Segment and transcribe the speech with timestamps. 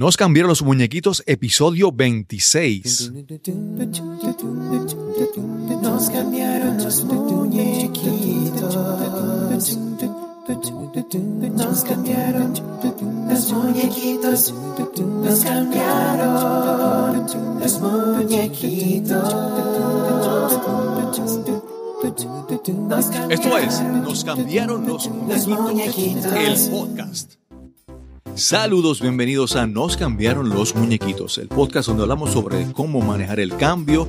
[0.00, 3.12] Nos cambiaron los muñequitos, episodio 26.
[5.82, 8.76] Nos cambiaron los muñequitos.
[11.54, 12.54] Nos cambiaron
[13.28, 14.54] los muñequitos.
[14.96, 17.26] Nos cambiaron
[17.60, 19.34] los muñequitos.
[23.28, 25.06] Esto es, nos cambiaron los
[25.46, 27.39] muñequitos, el podcast.
[28.34, 33.56] Saludos, bienvenidos a Nos cambiaron los muñequitos, el podcast donde hablamos sobre cómo manejar el
[33.56, 34.08] cambio,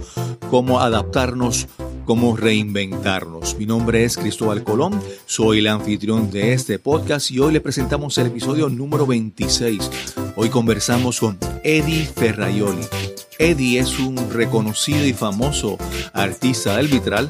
[0.49, 1.67] cómo adaptarnos,
[2.05, 3.57] cómo reinventarnos.
[3.57, 8.17] Mi nombre es Cristóbal Colón, soy el anfitrión de este podcast y hoy le presentamos
[8.19, 9.89] el episodio número 26.
[10.35, 12.85] Hoy conversamos con Eddie Ferraioli.
[13.39, 15.77] Eddie es un reconocido y famoso
[16.13, 17.29] artista del vitral,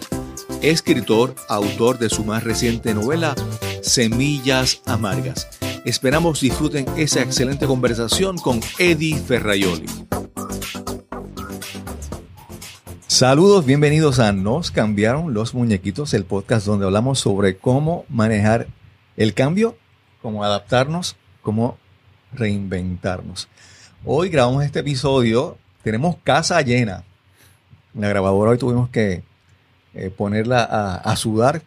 [0.62, 3.34] escritor, autor de su más reciente novela,
[3.82, 5.48] Semillas Amargas.
[5.84, 9.88] Esperamos disfruten esa excelente conversación con Eddie Ferraioli.
[13.08, 18.68] Saludos, bienvenidos a Nos cambiaron los muñequitos, el podcast donde hablamos sobre cómo manejar
[19.18, 19.76] el cambio,
[20.22, 21.80] cómo adaptarnos, cómo
[22.32, 23.48] reinventarnos.
[24.06, 27.06] Hoy grabamos este episodio, tenemos casa llena.
[27.96, 29.24] La grabadora hoy tuvimos que
[29.96, 31.64] eh, ponerla a, a sudar.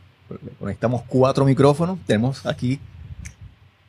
[0.60, 1.98] Conectamos cuatro micrófonos.
[2.06, 2.78] Tenemos aquí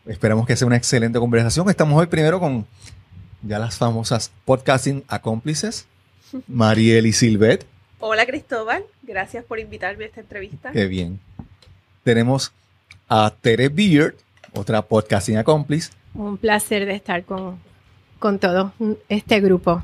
[0.06, 1.68] Esperamos que sea una excelente conversación.
[1.68, 2.68] Estamos hoy primero con
[3.42, 5.88] ya las famosas podcasting acómplices,
[6.48, 7.66] Mariel y Silvet.
[8.00, 10.72] Hola Cristóbal, gracias por invitarme a esta entrevista.
[10.72, 11.20] Qué bien.
[12.04, 12.52] Tenemos
[13.10, 14.14] a Tere Beard,
[14.54, 15.92] otra podcasting acómplice.
[16.14, 17.58] Un placer de estar con,
[18.20, 18.74] con todo
[19.10, 19.84] este grupo.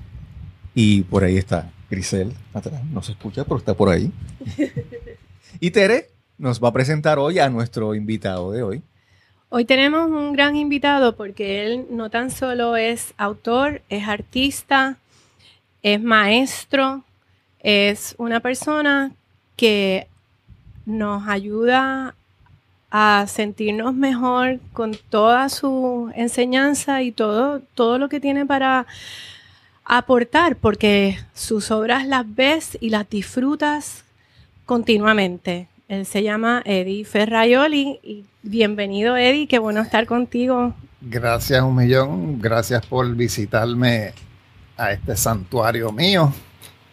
[0.76, 2.84] Y por ahí está Grisel, atrás.
[2.92, 4.12] No se escucha, pero está por ahí.
[5.60, 8.84] y Tere nos va a presentar hoy a nuestro invitado de hoy.
[9.54, 14.96] Hoy tenemos un gran invitado porque él no tan solo es autor, es artista,
[15.84, 17.04] es maestro,
[17.60, 19.12] es una persona
[19.58, 20.08] que
[20.86, 22.16] nos ayuda
[22.92, 28.88] a sentirnos mejor con toda su enseñanza y todo, todo lo que tiene para
[29.84, 34.06] aportar, porque sus obras las ves y las disfrutas
[34.66, 35.68] continuamente.
[35.92, 40.74] Él se llama Eddie Ferraioli y bienvenido Eddie, qué bueno estar contigo.
[41.02, 44.14] Gracias un millón, gracias por visitarme
[44.78, 46.34] a este santuario mío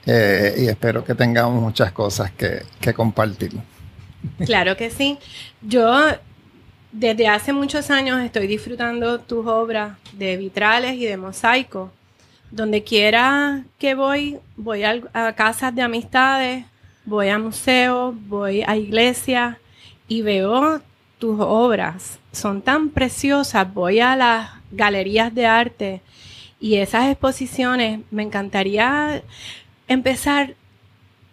[0.05, 3.53] eh, y espero que tengamos muchas cosas que, que compartir.
[4.45, 5.17] Claro que sí.
[5.63, 5.97] Yo
[6.91, 11.93] desde hace muchos años estoy disfrutando tus obras de vitrales y de mosaico.
[12.51, 16.65] Donde quiera que voy, voy a, a casas de amistades
[17.09, 19.57] voy a museos, voy a iglesias
[20.07, 20.81] y veo
[21.19, 22.19] tus obras.
[22.33, 23.73] Son tan preciosas.
[23.73, 26.03] Voy a las galerías de arte
[26.61, 28.01] y esas exposiciones.
[28.11, 29.23] Me encantaría
[29.87, 30.55] empezar.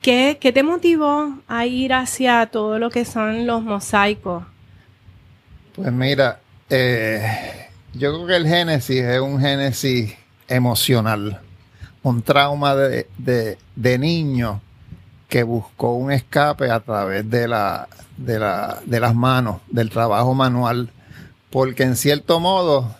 [0.01, 4.43] ¿Qué, te motivó a ir hacia todo lo que son los mosaicos?
[5.75, 10.13] Pues mira, eh, yo creo que el génesis es un génesis
[10.47, 11.41] emocional,
[12.03, 13.07] un trauma de,
[13.75, 14.61] de niño
[15.27, 17.87] que buscó un escape a través de, la,
[18.17, 20.91] de, la, de las manos, del trabajo manual,
[21.49, 22.95] porque en cierto modo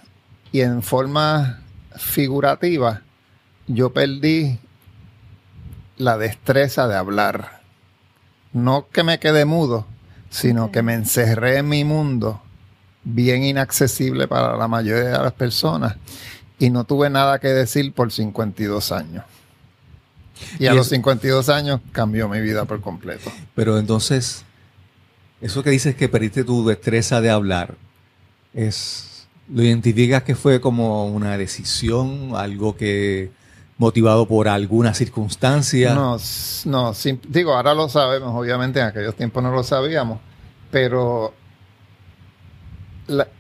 [0.52, 1.62] y en forma
[1.96, 3.02] figurativa,
[3.68, 4.59] yo perdí
[5.97, 7.62] la destreza de hablar.
[8.53, 9.85] No que me quedé mudo,
[10.30, 12.41] sino que me encerré en mi mundo,
[13.03, 15.96] bien inaccesible para la mayoría de las personas,
[16.58, 19.24] y no tuve nada que decir por 52 años.
[20.59, 23.31] Y a los 52 años cambió mi vida por completo.
[23.56, 24.44] Pero entonces,
[25.41, 27.75] eso que dices que perdiste tu destreza de hablar,
[28.53, 33.31] es ¿lo identificas que fue como una decisión, algo que
[33.78, 35.94] motivado por alguna circunstancia?
[35.94, 36.18] No,
[36.66, 36.94] no,
[37.28, 40.19] digo, ahora lo sabemos, obviamente en aquellos tiempos no lo sabíamos,
[40.72, 41.34] pero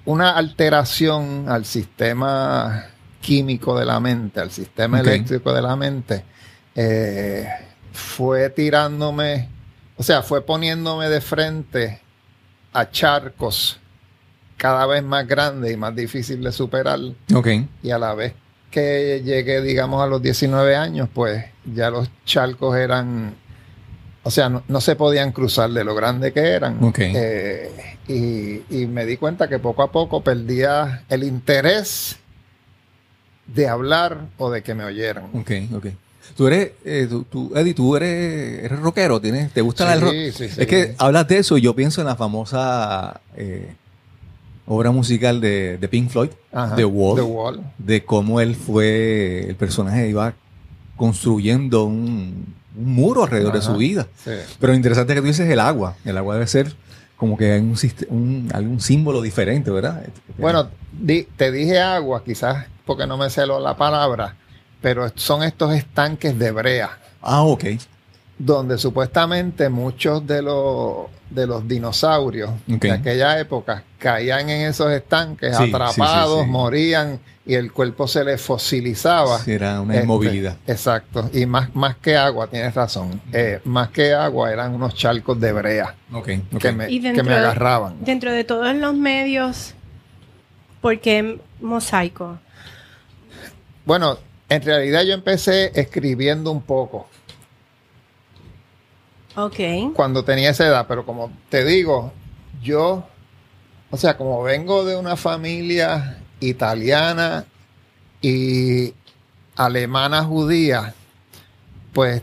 [0.05, 2.85] una alteración al sistema
[3.21, 6.23] químico de la mente, al sistema eléctrico de la mente,
[6.75, 7.47] eh,
[7.93, 9.49] fue tirándome,
[9.95, 12.01] o sea, fue poniéndome de frente
[12.73, 13.79] a charcos
[14.57, 16.99] cada vez más grandes y más difíciles de superar.
[17.33, 17.67] Okay.
[17.81, 18.33] Y a la vez
[18.69, 23.33] que llegué, digamos, a los 19 años, pues ya los charcos eran,
[24.23, 26.83] o sea, no, se podían cruzar de lo grande que eran.
[26.83, 27.13] Okay.
[27.15, 32.17] Eh, y, y me di cuenta que poco a poco perdía el interés
[33.47, 35.29] de hablar o de que me oyeran.
[35.33, 35.85] Ok, ok.
[36.35, 40.11] Tú eres, eh, tú, Eddie, tú eres, eres rockero, ¿tienes, ¿te gusta el rock?
[40.11, 40.43] Sí, sí.
[40.61, 43.73] Es que hablas de eso y yo pienso en la famosa eh,
[44.65, 47.61] obra musical de, de Pink Floyd, Ajá, The Wall, The Wall.
[47.77, 50.33] de cómo él fue, el personaje iba
[50.97, 54.07] construyendo un, un muro alrededor de su vida.
[54.59, 55.95] Pero lo interesante es que tú dices el agua.
[56.05, 56.73] El agua debe ser
[57.17, 60.03] como que un, sist- un- algún símbolo diferente, ¿verdad?
[60.37, 64.35] Bueno, di- te dije agua, quizás porque no me sé lo- la palabra,
[64.81, 67.63] pero son estos estanques de brea, Ah, ok.
[68.37, 72.81] donde supuestamente muchos de los, de los dinosaurios Ok.
[72.81, 76.51] de aquella época caían en esos estanques Sí, atrapados, sí, sí.
[76.51, 79.39] morían y el cuerpo se les fosilizaba.
[79.39, 80.57] Sí, era una Este, inmovilidad.
[80.67, 81.29] exacto.
[81.31, 83.21] Y más, más que agua, tienes razón.
[83.31, 86.59] Eh, más que agua eran unos charcos de brea Ok, ok.
[86.61, 88.03] que, me, que dentro me de- agarraban.
[88.03, 89.73] Dentro de todos los medios,
[90.81, 92.37] ¿por qué mosaico?
[93.85, 94.17] Bueno,
[94.49, 97.07] en realidad yo empecé escribiendo un poco
[99.35, 99.59] Ok.
[99.93, 102.13] cuando tenía esa edad, pero como te digo,
[102.61, 103.05] yo,
[103.91, 107.45] o sea, como vengo de una familia italiana
[108.21, 108.93] y
[109.57, 110.93] alemana judía,
[111.93, 112.21] pues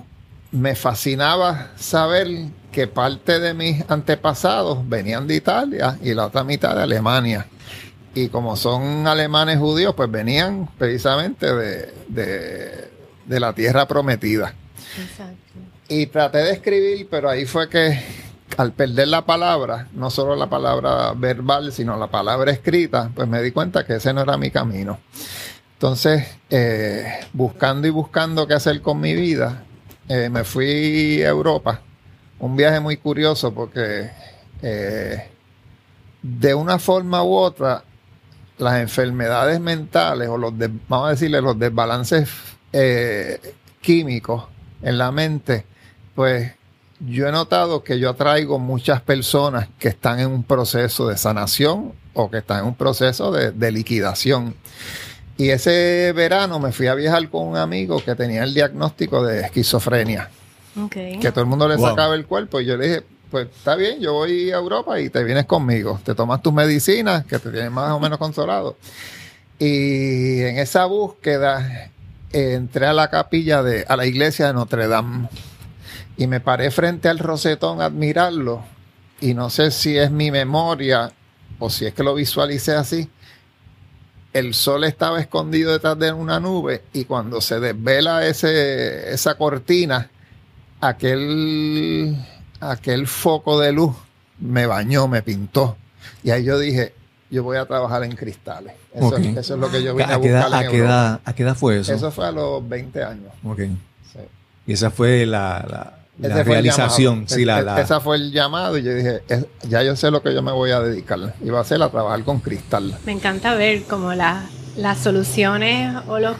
[0.50, 2.28] me fascinaba saber
[2.72, 7.46] que parte de mis antepasados venían de Italia y la otra mitad de Alemania.
[8.14, 12.90] Y como son alemanes judíos, pues venían precisamente de, de-
[13.26, 14.54] de la tierra prometida.
[15.00, 15.36] Exacto.
[15.88, 17.98] Y traté de escribir, pero ahí fue que
[18.58, 23.40] al perder la palabra, no solo la palabra verbal, sino la palabra escrita, pues me
[23.42, 24.98] di cuenta que ese no era mi camino.
[25.74, 29.62] Entonces, eh, buscando y buscando qué hacer con mi vida,
[30.08, 31.80] eh, me fui a Europa.
[32.40, 34.10] Un viaje muy curioso porque
[34.60, 35.28] eh,
[36.22, 37.82] de una forma u otra,
[38.62, 40.52] las enfermedades mentales o los,
[40.88, 42.28] vamos a decirle, los desbalances
[42.72, 43.38] eh,
[43.80, 44.44] químicos
[44.82, 45.64] en la mente,
[46.14, 46.52] pues
[47.00, 51.92] yo he notado que yo atraigo muchas personas que están en un proceso de sanación
[52.14, 54.54] o que están en un proceso de, de liquidación.
[55.36, 59.40] Y ese verano me fui a viajar con un amigo que tenía el diagnóstico de
[59.40, 60.30] esquizofrenia,
[61.20, 61.88] que todo el mundo le Wow.
[61.88, 65.08] sacaba el cuerpo y yo le dije, pues está bien, yo voy a Europa y
[65.08, 68.76] te vienes conmigo, te tomas tus medicinas que te tienen más o menos consolado.
[69.58, 71.90] Y en esa búsqueda
[72.30, 75.30] entré a la capilla de, a la iglesia de Notre Dame
[76.18, 78.64] y me paré frente al rosetón a admirarlo
[79.22, 81.10] y no sé si es mi memoria
[81.58, 83.08] o si es que lo visualicé así.
[84.34, 90.10] El sol estaba escondido detrás de una nube y cuando se desvela ese, esa cortina,
[90.82, 92.14] aquel,
[92.70, 93.94] aquel foco de luz
[94.38, 95.76] me bañó, me pintó.
[96.22, 96.94] Y ahí yo dije,
[97.30, 98.74] yo voy a trabajar en cristales.
[98.94, 101.20] Eso, es lo que yo vine a, ¿A qué, edad, buscar en a qué edad-
[101.24, 101.92] a qué edad fue eso?
[101.94, 103.32] Eso fue a los 20 años.
[103.44, 103.58] Ok.
[104.12, 104.18] Sí.
[104.66, 105.64] Y esa fue la,
[106.18, 107.24] la- realización.
[107.28, 110.10] Sí, la, E- la- Esa fue el llamado y yo dije, es- ya yo sé
[110.10, 111.34] lo que yo me voy a dedicar.
[111.42, 112.96] Iba a ser a trabajar con cristal.
[113.06, 114.44] Me encanta ver cómo la-
[114.76, 116.36] las soluciones o los,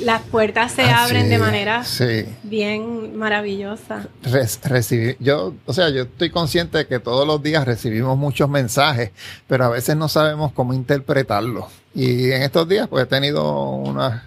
[0.00, 2.24] las puertas se Ah, abren sí, de manera Sí.
[2.42, 4.06] bien maravillosa.
[4.22, 8.48] Re- recibí, yo, o sea, yo estoy consciente de que todos los días recibimos muchos
[8.48, 9.10] mensajes,
[9.46, 11.66] pero a veces no sabemos cómo interpretarlos.
[11.94, 14.22] Y en estos días, pues he tenido unas,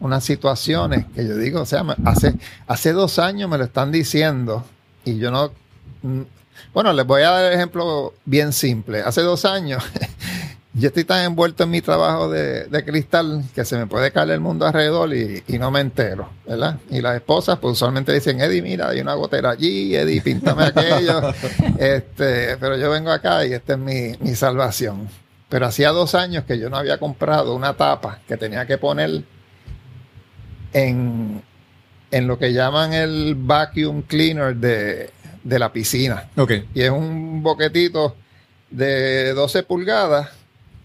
[0.00, 2.34] unas situaciones que yo digo, o sea, hace,
[2.66, 4.64] hace dos años me lo están diciendo
[5.04, 5.50] y yo no.
[6.02, 6.22] mm,
[6.72, 9.00] Bueno, les voy a dar el ejemplo bien simple.
[9.02, 9.82] Hace dos años.
[10.76, 14.30] Yo estoy tan envuelto en mi trabajo de, de cristal que se me puede caer
[14.30, 16.78] el mundo alrededor y, y no me entero, ¿verdad?
[16.90, 21.32] Y las esposas pues usualmente dicen, Eddie, mira, hay una gotera allí, Eddie, píntame aquello.
[21.78, 25.08] este, pero yo vengo acá y esta es mi, mi salvación.
[25.48, 29.22] Pero hacía dos años que yo no había comprado una tapa que tenía que poner
[30.72, 31.40] en,
[32.10, 35.10] en lo que llaman el vacuum cleaner de,
[35.44, 36.30] de la piscina.
[36.36, 36.50] Ok.
[36.74, 38.16] Y es un boquetito
[38.70, 40.30] de 12 pulgadas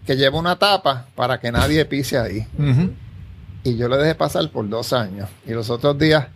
[0.06, 2.48] que lleva una tapa para que nadie pise ahí.
[3.64, 5.30] Y yo le dejé pasar por dos años.
[5.46, 6.28] Y los otros días,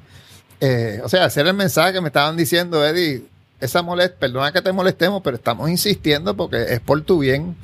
[0.60, 3.24] eh, o sea, ese era el mensaje que me estaban diciendo, Eddie,
[3.64, 7.56] esa molest perdona que te molestemos, pero estamos insistiendo porque es por tu bien.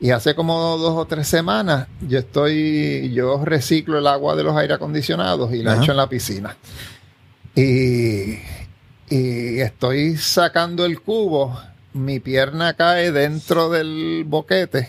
[0.00, 4.56] Y hace como dos o tres semanas yo estoy, yo reciclo el agua de los
[4.56, 6.56] aire acondicionados y la echo en la piscina.
[7.54, 8.38] Y,
[9.08, 11.56] y estoy sacando el cubo,
[11.92, 14.88] mi pierna cae dentro del boquete,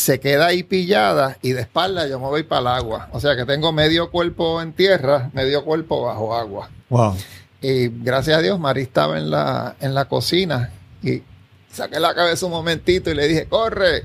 [0.00, 3.08] se queda ahí pillada y de espalda yo me voy para el agua.
[3.12, 6.70] O sea que tengo medio cuerpo en tierra, medio cuerpo bajo agua.
[6.88, 7.16] Wow.
[7.60, 10.70] Y gracias a Dios, Marí estaba en la, en la cocina
[11.02, 11.22] y
[11.72, 14.04] saqué la cabeza un momentito y le dije, corre.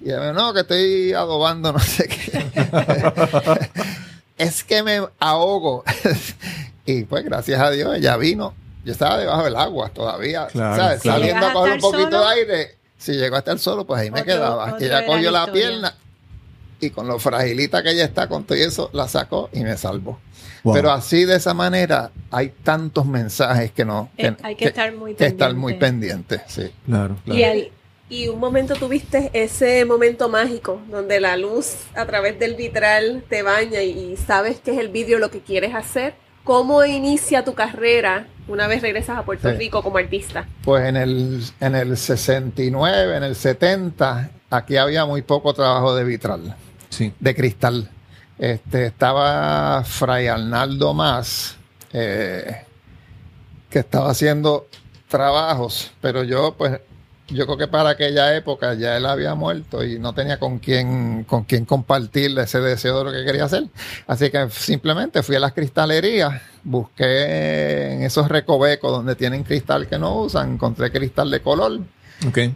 [0.00, 2.46] Y ella me dijo, no, que estoy adobando, no sé qué.
[4.38, 5.84] es que me ahogo.
[6.86, 8.54] y pues gracias a Dios ella vino.
[8.84, 11.02] Yo estaba debajo del agua todavía, Claro, ¿sabes?
[11.02, 11.20] claro.
[11.20, 12.20] Saliendo a ¿Llegas a coger un poquito solo?
[12.20, 12.76] de aire.
[13.02, 14.64] Si llegó a estar solo, pues ahí me Otro- quedaba.
[14.66, 15.94] otro Y ella la cogió la pierna
[16.80, 20.18] y con lo fragilita que ella está, con todo eso, la sacó y me salvó.
[20.64, 20.74] Wow.
[20.74, 24.10] Pero así de esa manera hay tantos mensajes que no.
[24.16, 26.38] Eh, hay que estar muy que estar muy pendiente.
[26.38, 26.72] pendientes, sí.
[26.86, 27.40] Claro, claro.
[27.40, 27.72] Y, ahí-
[28.08, 33.42] y un momento tuviste ese momento mágico donde la luz a través del vitral te
[33.42, 36.14] baña y, y sabes que es el vídeo lo que quieres hacer.
[36.44, 39.56] ¿Cómo inicia tu carrera una vez regresas a Puerto Sí.
[39.56, 40.46] Rico como artista?
[40.64, 46.04] Pues en el, en el 69, en el 70, aquí había muy poco trabajo de
[46.04, 46.56] vitral.
[46.88, 47.12] Sí.
[47.20, 47.88] de cristal.
[48.38, 51.56] Este, estaba Fray Arnaldo Más,
[51.92, 52.64] eh,
[53.70, 54.66] que estaba haciendo
[55.08, 56.80] trabajos, pero yo, pues,
[57.32, 61.24] yo creo que para aquella época ya él había muerto y no tenía con quién,
[61.24, 63.64] con quién compartir ese deseo de lo que quería hacer.
[64.06, 69.98] Así que simplemente fui a las cristalerías, busqué en esos recovecos donde tienen cristal que
[69.98, 71.80] no usan, encontré cristal de color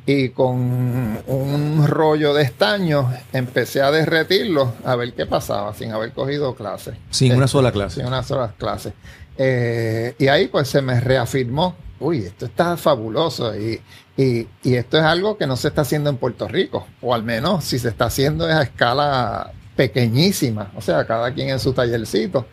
[0.06, 6.12] y con un rollo de estaño empecé a derretirlo a ver qué pasaba sin haber
[6.12, 6.94] cogido clases.
[7.10, 7.96] Sin Eh, una sola clase.
[7.96, 8.92] Sin una sola clase.
[9.36, 13.80] Eh, y ahí pues se me reafirmó, uy, esto está fabuloso y,
[14.16, 17.22] y- y esto es algo que no se está haciendo en Puerto Rico, o al
[17.22, 21.72] menos si se está haciendo es a escala pequeñísima, o sea, cada quien en su
[21.72, 22.46] tallercito.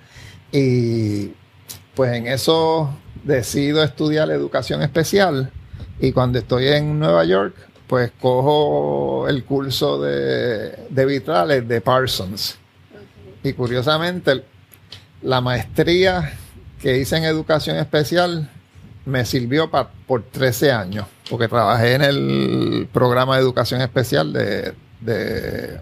[0.51, 1.31] Y
[1.95, 2.89] pues en eso
[3.23, 5.51] decido estudiar educación especial
[5.99, 7.55] y cuando estoy en Nueva York,
[7.87, 12.57] pues cojo el curso de, de vitrales de Parsons.
[13.43, 14.43] Y curiosamente,
[15.21, 16.33] la maestría
[16.81, 18.49] que hice en educación especial
[19.05, 24.73] me sirvió pa- por 13 años, porque trabajé en el programa de educación especial de,
[25.01, 25.79] de-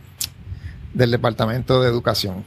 [0.93, 2.45] del Departamento de Educación.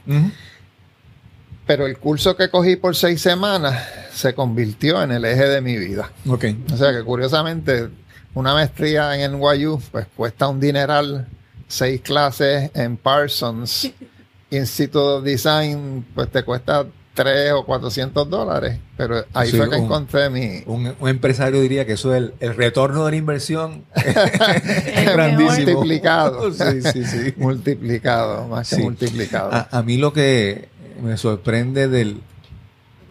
[1.67, 3.83] Pero el curso que cogí por seis semanas
[4.13, 6.11] se convirtió en el eje de mi vida.
[6.27, 6.45] Ok.
[6.71, 7.89] O sea que curiosamente,
[8.35, 11.27] una maestría en NYU pues cuesta un dineral,
[11.67, 13.91] seis clases en Parsons
[14.51, 18.77] Institute of Design, pues te cuesta tres o 400 dólares.
[18.97, 20.61] Pero ahí Sí, fue que un- encontré mi...
[20.67, 25.71] Un, un empresario diría que eso es el, el retorno de la inversión es grandísimo.
[25.71, 26.51] Multiplicado.
[26.53, 27.33] sí, sí, sí.
[27.37, 28.81] multiplicado, más que Sí.
[28.81, 29.49] Ah, multiplicado.
[29.53, 30.69] A, a mí lo que
[31.01, 32.21] me sorprende del,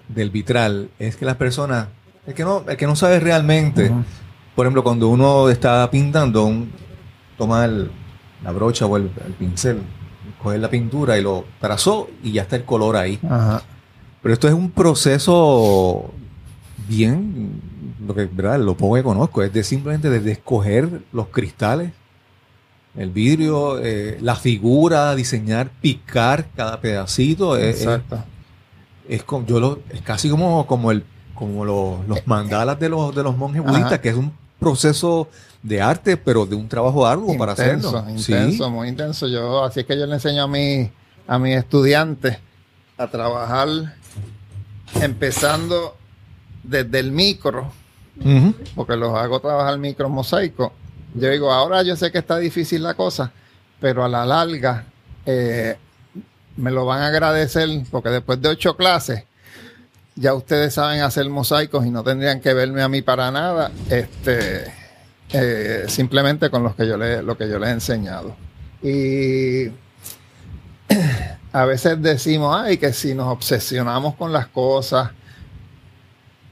[0.09, 1.89] del vitral es que las personas,
[2.27, 3.91] el que no, el que no sabe realmente,
[4.55, 6.71] por ejemplo, cuando uno está pintando, un,
[7.39, 7.91] toma el-
[8.45, 9.79] la brocha o el, el pincel,
[10.43, 13.19] coge la pintura y lo trazó y ya está el color ahí.
[13.29, 13.63] Ajá.
[14.25, 16.11] Pero esto es un proceso
[16.89, 17.61] bien,
[18.07, 18.59] lo que, ¿verdad?
[18.59, 21.93] Lo poco que conozco, es de simplemente desde escoger los cristales,
[22.97, 27.57] el vidrio, eh, la figura, diseñar, picar cada pedacito.
[27.59, 28.25] Es, es, Exacto.
[29.09, 31.05] es como- yo lo, es casi como, como, el,
[31.35, 35.29] como los, los mandalas de los, de los monjes budistas, que es un proceso
[35.63, 38.05] de arte, pero de un trabajo arduo para hacerlo.
[38.09, 38.71] intenso, Sí.
[38.71, 39.27] muy intenso.
[39.29, 40.91] Yo, así es que yo le enseño a mi,
[41.27, 42.39] a mis estudiantes
[42.97, 43.69] a trabajar
[45.01, 45.97] empezando
[46.63, 47.73] desde el micro,
[48.75, 50.73] porque los hago trabajar micro mosaico.
[51.15, 53.33] Yo digo, ahora yo sé que está difícil la cosa,
[53.81, 54.85] pero a la larga
[55.27, 55.77] eh,
[56.57, 59.25] me lo van a agradecer porque después de ocho clases
[60.17, 64.73] ya ustedes saben hacer mosaicos y no tendrían que verme a mí para nada, este,
[65.33, 68.37] eh, simplemente con los que yo le, lo que yo les he enseñado.
[68.83, 69.69] Y
[71.55, 75.13] a veces decimos, ay, que si nos obsesionamos con las cosas,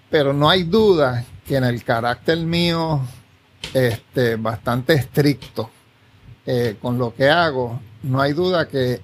[0.09, 3.01] pero no hay duda que en el carácter mío,
[3.75, 5.71] este, bastante estricto
[6.47, 9.01] eh, con lo que hago, no hay duda que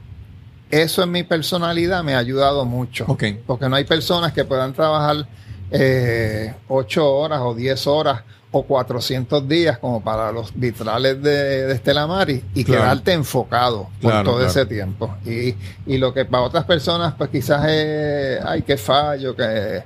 [0.71, 3.05] eso en mi personalidad me ha ayudado mucho.
[3.45, 5.27] Porque no hay personas que puedan trabajar
[5.73, 11.73] eh, 8 horas o 10 horas o 400 días como para los vitrales de, de
[11.75, 12.83] Estela Maris y Claro.
[12.83, 14.51] quedarte enfocado por Claro, todo claro.
[14.51, 15.15] ese tiempo.
[15.27, 15.55] Y,
[15.87, 19.83] y lo que para otras personas pues quizás es, ay, qué fallo, que,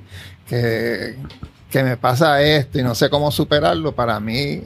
[0.48, 1.16] que,
[1.70, 4.62] que me pasa esto y no sé cómo superarlo, para mí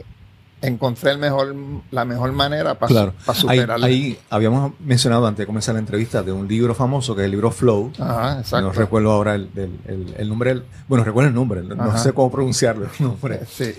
[0.61, 1.55] encontré el mejor,
[1.91, 3.13] la mejor manera para, Claro.
[3.25, 3.85] para Ahí, superarlo.
[3.85, 7.31] ahí habíamos mencionado antes de comenzar la entrevista de un libro famoso que es el
[7.31, 7.91] libro Flow.
[7.99, 8.67] Ajá, exacto.
[8.67, 10.61] No recuerdo ahora el, el- el- el nombre.
[10.87, 12.85] bueno, recuerdo el nombre, no sé cómo pronunciarlo.
[12.99, 13.41] el nombre.
[13.49, 13.71] Sí.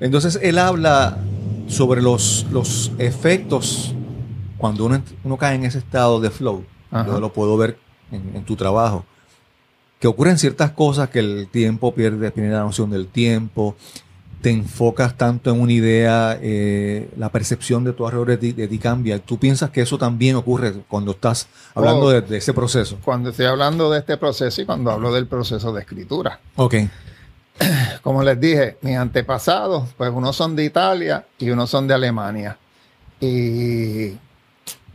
[0.00, 1.18] Entonces él habla
[1.68, 3.94] sobre los, los efectos
[4.58, 6.64] cuando uno, uno cae en ese estado de flow.
[6.90, 7.06] Ajá.
[7.06, 7.78] Yo lo puedo ver
[8.10, 9.04] en, en tu trabajo.
[10.00, 13.76] Que ocurren ciertas cosas que el tiempo pierde, pierde la noción del tiempo.
[14.42, 18.66] Te enfocas tanto en una idea, eh, la percepción de tu alrededor de ti, de
[18.68, 19.18] ti cambia.
[19.20, 22.10] ¿Tú piensas que eso también ocurre cuando estás hablando Oh.
[22.10, 22.98] de, de ese proceso?
[23.04, 26.40] Cuando estoy hablando de este proceso y cuando hablo del proceso de escritura.
[26.56, 26.74] Ok.
[28.02, 32.56] como les dije, mis antepasados, pues unos son de Italia y unos son de Alemania.
[33.20, 34.16] Y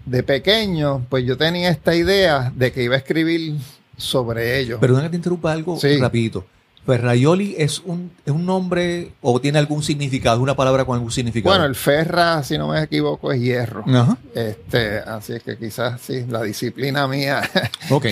[0.06, 3.56] de pequeño, pues yo tenía esta idea de que iba a escribir
[3.96, 4.80] sobre ellos.
[4.80, 5.98] Perdona que te interrumpa algo Sí.
[5.98, 6.46] rapidito.
[6.88, 11.54] Ferraioli es un, es un nombre o tiene algún significado, una palabra con algún significado.
[11.54, 13.84] Bueno, el ferra, si no me equivoco, es hierro.
[13.86, 14.18] Ajá.
[14.34, 17.42] Este, así es que quizás sí, la disciplina mía
[17.92, 18.06] Ok.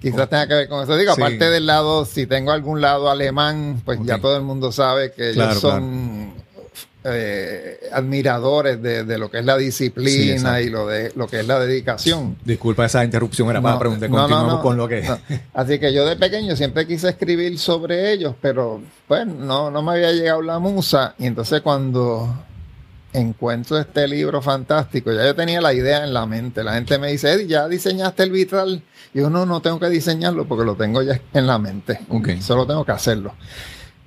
[0.00, 0.96] quizás tenga que ver con eso.
[0.96, 1.20] Digo, Sí.
[1.22, 5.30] aparte del lado, si tengo algún lado alemán, pues ya todo el mundo sabe que
[5.32, 6.32] Claro, ellos son
[7.04, 11.46] eh, admiradores de, de lo que es la disciplina y lo de lo que es
[11.46, 12.36] la dedicación.
[12.44, 14.08] Disculpa esa interrupción, era para No, preguntar.
[14.10, 14.62] no, no, Continuamos no.
[14.62, 15.02] con lo que.
[15.54, 19.92] Así que yo de pequeño siempre quise escribir sobre ellos, pero pues no, no me
[19.92, 21.14] había llegado la musa.
[21.18, 22.44] Y entonces cuando
[23.12, 26.64] encuentro este libro fantástico, ya yo tenía la idea en la mente.
[26.64, 28.82] La gente me dice, Eddie, ¿ya diseñaste el vitral?
[29.12, 32.00] Y yo no, no tengo que diseñarlo porque lo tengo ya en la mente.
[32.40, 33.34] Solo tengo que hacerlo.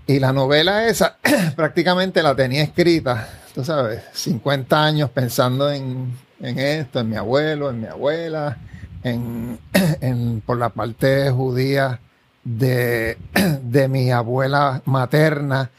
[0.07, 1.17] Y la novela esa
[1.55, 7.69] prácticamente la tenía escrita, tú sabes, 50 años pensando en, en esto, en mi abuelo,
[7.71, 8.57] en mi abuela,
[9.03, 9.57] en,
[10.01, 11.99] en- por la parte judía
[12.43, 13.17] de,
[13.63, 15.71] de mi abuela materna,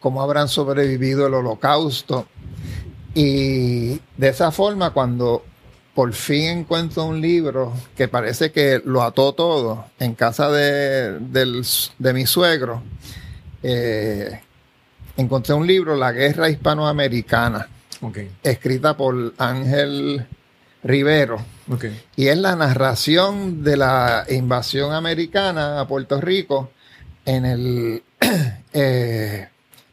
[0.00, 2.26] cómo habrán sobrevivido el holocausto.
[3.14, 5.44] Y de esa forma, cuando
[5.94, 11.66] por fin encuentro un libro que parece que lo ató todo en casa de, del-
[11.98, 12.82] de mi suegro,
[13.62, 14.40] eh,
[15.16, 17.68] encontré un libro, La Guerra Hispanoamericana,
[18.42, 20.26] escrita por Ángel
[20.82, 21.44] Rivero.
[22.16, 26.70] Y es la narración de la invasión americana a Puerto Rico
[27.24, 28.02] en el
[28.72, 29.48] eh,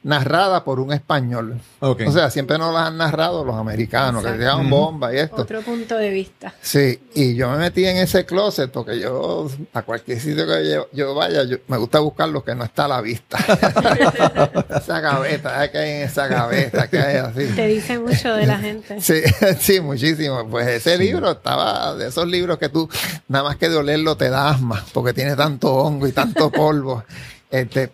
[0.07, 1.59] narrada por un español.
[1.81, 4.39] O sea, siempre nos las han narrado los americanos, que Exacto.
[4.39, 4.75] tiraban Ujú.
[4.75, 5.41] bombas y esto.
[5.41, 6.53] Otro punto de vista.
[6.61, 10.87] Sí, y yo me metí en ese closet porque yo, a cualquier sitio que yo,
[10.93, 13.37] yo vaya, yo- me gusta buscar lo que no está a la vista.
[14.77, 16.89] esa gaveta, ¿qué hay en esa gaveta?
[16.89, 17.45] ¿Qué hay así?
[17.55, 19.01] Te dice mucho de la gente.
[19.01, 19.21] Sí,
[19.59, 20.47] sí, muchísimo.
[20.49, 22.89] Pues ese libro estaba de esos libros que tú,
[23.27, 27.03] nada más que de olerlo te da asma, porque tiene tanto hongo y tanto polvo.
[27.51, 27.89] Este,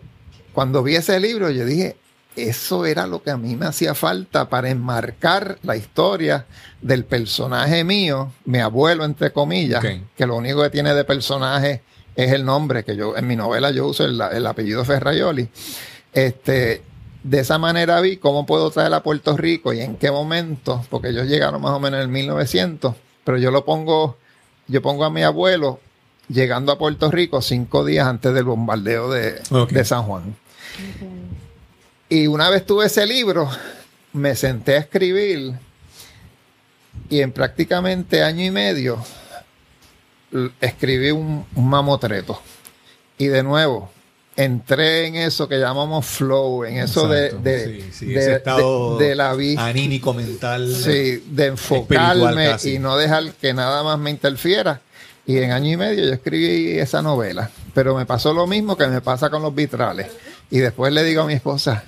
[0.54, 1.98] cuando vi ese libro, yo dije,
[2.36, 6.46] eso era lo que a mí me hacía falta para enmarcar la historia
[6.82, 9.84] del personaje mío, mi abuelo, entre comillas,
[10.16, 11.82] que lo único que tiene de personaje
[12.16, 15.48] es el nombre, que yo en mi novela yo uso el, el apellido Ferraioli.
[16.12, 16.84] Este,
[17.24, 21.10] de esa manera vi cómo puedo traer a Puerto Rico y en qué momento, porque
[21.10, 24.18] ellos llegaron más o menos en el 1900, pero yo lo pongo,
[24.68, 25.80] yo pongo a mi abuelo
[26.28, 30.36] llegando a Puerto Rico cinco días antes del bombardeo de San Juan.
[32.14, 33.50] Y una vez tuve ese libro,
[34.14, 35.54] me senté a escribir
[37.10, 39.04] y en prácticamente año y medio
[40.62, 42.40] escribí un, un mamotreto.
[43.18, 43.92] Y de nuevo,
[44.36, 47.44] entré en eso que llamamos flow, en eso de, Exacto.
[47.50, 49.66] de, Sí, sí, de- estado de- la vida.
[49.66, 50.72] Anímico, mental.
[50.72, 54.82] Sí, de enfocarme y no dejar que nada más me interfiera.
[55.26, 57.50] Y en año y medio yo escribí esa novela.
[57.74, 60.08] Pero me pasó lo mismo que me pasa con los vitrales.
[60.52, 61.84] Y después le digo a mi esposa,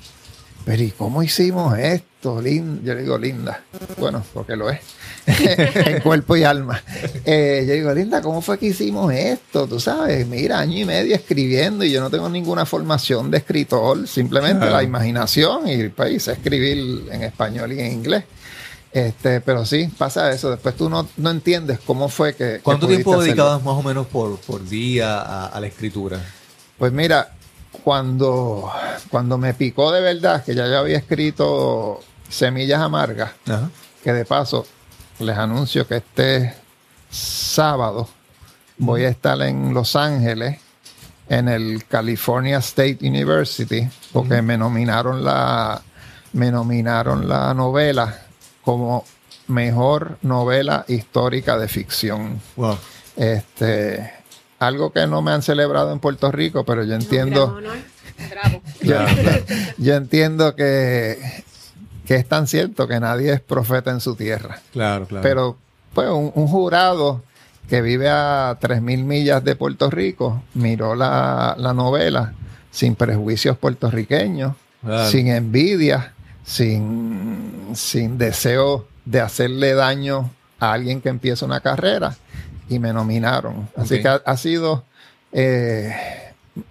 [0.66, 2.42] pero ¿y cómo hicimos esto?
[2.42, 3.64] Lin-?" Yo le digo, linda.
[3.98, 4.80] Bueno, porque lo es.
[5.28, 6.82] en cuerpo y alma.
[7.26, 9.68] Eh, yo digo, Linda, ¿cómo fue que hicimos esto?
[9.68, 14.08] Tú sabes, mira, año y medio escribiendo y yo no tengo ninguna formación de escritor,
[14.08, 14.76] simplemente Claro.
[14.76, 18.24] la imaginación y pues, escribir en español y en inglés.
[18.94, 20.52] Este, pero sí, pasa eso.
[20.52, 22.60] Después tú no, no entiendes cómo fue que.
[22.62, 23.24] ¿Cuánto tiempo hacerlo.
[23.26, 26.20] dedicabas más o menos por, por día a, a la escritura?
[26.78, 27.35] Pues mira,
[27.84, 28.72] cuando,
[29.10, 33.70] cuando me picó de verdad, que ya yo había escrito Semillas Amargas, Ajá.
[34.04, 34.66] que de paso
[35.20, 36.54] les anuncio que este
[37.10, 38.10] sábado
[38.78, 40.60] voy a estar en Los Ángeles
[41.30, 45.82] en el California State University porque me nominaron la
[46.34, 48.22] me nominaron la novela
[48.62, 49.06] como
[49.48, 52.42] mejor novela histórica de ficción.
[52.58, 52.78] Wow.
[53.16, 54.12] Este
[54.60, 57.58] algo que no me han celebrado en Puerto Rico, pero yo entiendo.
[58.30, 58.62] Bravo.
[58.82, 58.98] yo,
[59.78, 61.18] yo entiendo que,
[62.06, 64.62] que es tan cierto que nadie es profeta en su tierra.
[64.72, 65.22] Claro, claro.
[65.24, 65.58] Pero,
[65.94, 67.24] pues, un, un jurado
[67.70, 72.34] que vive a 3.000 millas de Puerto Rico miró la, la novela
[72.72, 75.10] sin prejuicios puertorriqueños, Claro.
[75.10, 76.14] sin envidia,
[76.46, 82.16] sin, sin deseo de hacerle daño a alguien que empieza una carrera
[82.70, 83.70] y me nominaron.
[83.76, 84.84] Así que ha, ha sido...
[85.32, 85.94] eh,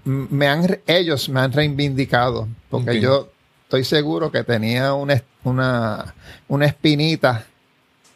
[0.04, 3.28] me han, ellos me han reivindicado porque yo
[3.64, 6.14] estoy seguro que tenía una, una,
[6.48, 7.44] una espinita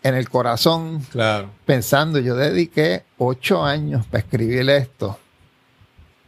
[0.03, 1.51] en el corazón Claro.
[1.67, 5.19] pensando, yo dediqué ocho años para escribir esto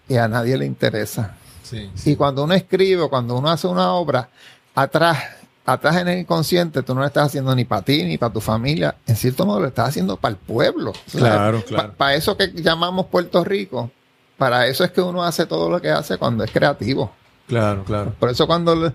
[0.08, 1.36] y a nadie le interesa.
[1.62, 4.28] Sí, Y cuando uno escribe, cuando uno hace una obra,
[4.74, 5.18] atrás,
[5.66, 8.40] atrás en el inconsciente, tú no lo estás haciendo ni para ti, ni para tu
[8.40, 8.94] familia.
[9.06, 10.92] En cierto modo, lo estás haciendo para el pueblo.
[11.12, 11.92] Claro, claro.
[11.96, 13.90] Para eso que llamamos Puerto Rico,
[14.36, 17.12] para eso es que uno hace todo lo que hace cuando es creativo.
[17.46, 18.14] Claro, claro.
[18.18, 18.92] Por eso cuando le-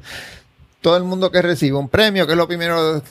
[0.82, 3.01] todo el mundo que recibe un premio, que es lo primero,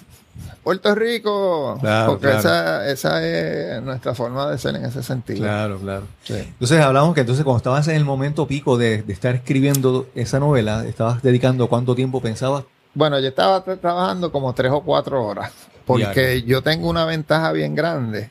[0.62, 2.38] Puerto Rico, Claro, porque claro.
[2.38, 5.40] Esa, esa es nuestra forma de ser en ese sentido.
[5.40, 6.02] Claro, claro.
[6.24, 6.34] Sí.
[6.34, 10.40] Entonces hablamos que entonces cuando estabas en el momento pico de, de estar escribiendo esa
[10.40, 12.64] novela, estabas dedicando cuánto tiempo pensabas.
[12.94, 15.50] Bueno, yo estaba tra- trabajando como tres o cuatro horas,
[15.84, 16.46] porque Diario.
[16.46, 18.30] yo tengo una ventaja bien grande,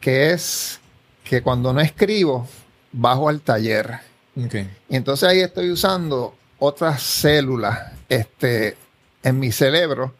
[0.00, 0.80] que es
[1.24, 2.46] que cuando no escribo,
[2.92, 3.98] bajo al taller.
[4.88, 8.76] Y entonces ahí estoy usando otras células este,
[9.22, 10.14] en mi cerebro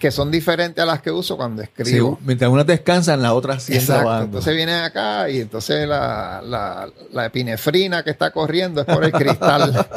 [0.00, 2.16] que son diferentes a las que uso cuando escribo.
[2.18, 4.22] Sí, mientras unas descansan, las otras siguen Exacto.
[4.22, 9.12] Entonces vienen acá y entonces la, la, la epinefrina que está corriendo es por el
[9.12, 9.86] cristal.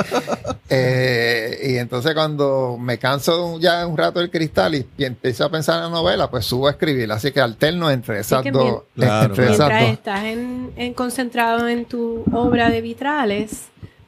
[0.76, 5.52] Eh, y entonces cuando me canso ya un rato del cristal y, y empiezo a
[5.52, 7.12] pensar en la novela, pues subo a escribir.
[7.12, 8.64] Así que alterno entre esas dos.
[8.64, 9.54] mien- Claro, entre claro.
[9.54, 9.92] esas Mientras dos.
[9.94, 13.66] estás en, en concentrado en tu obra de vitrales,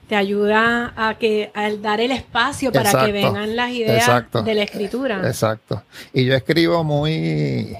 [0.07, 3.05] te ayuda a que al dar el espacio para Exacto.
[3.07, 4.43] que vengan las ideas Exacto.
[4.43, 5.21] de la escritura.
[5.25, 5.83] Exacto.
[6.13, 7.75] Y yo escribo muy...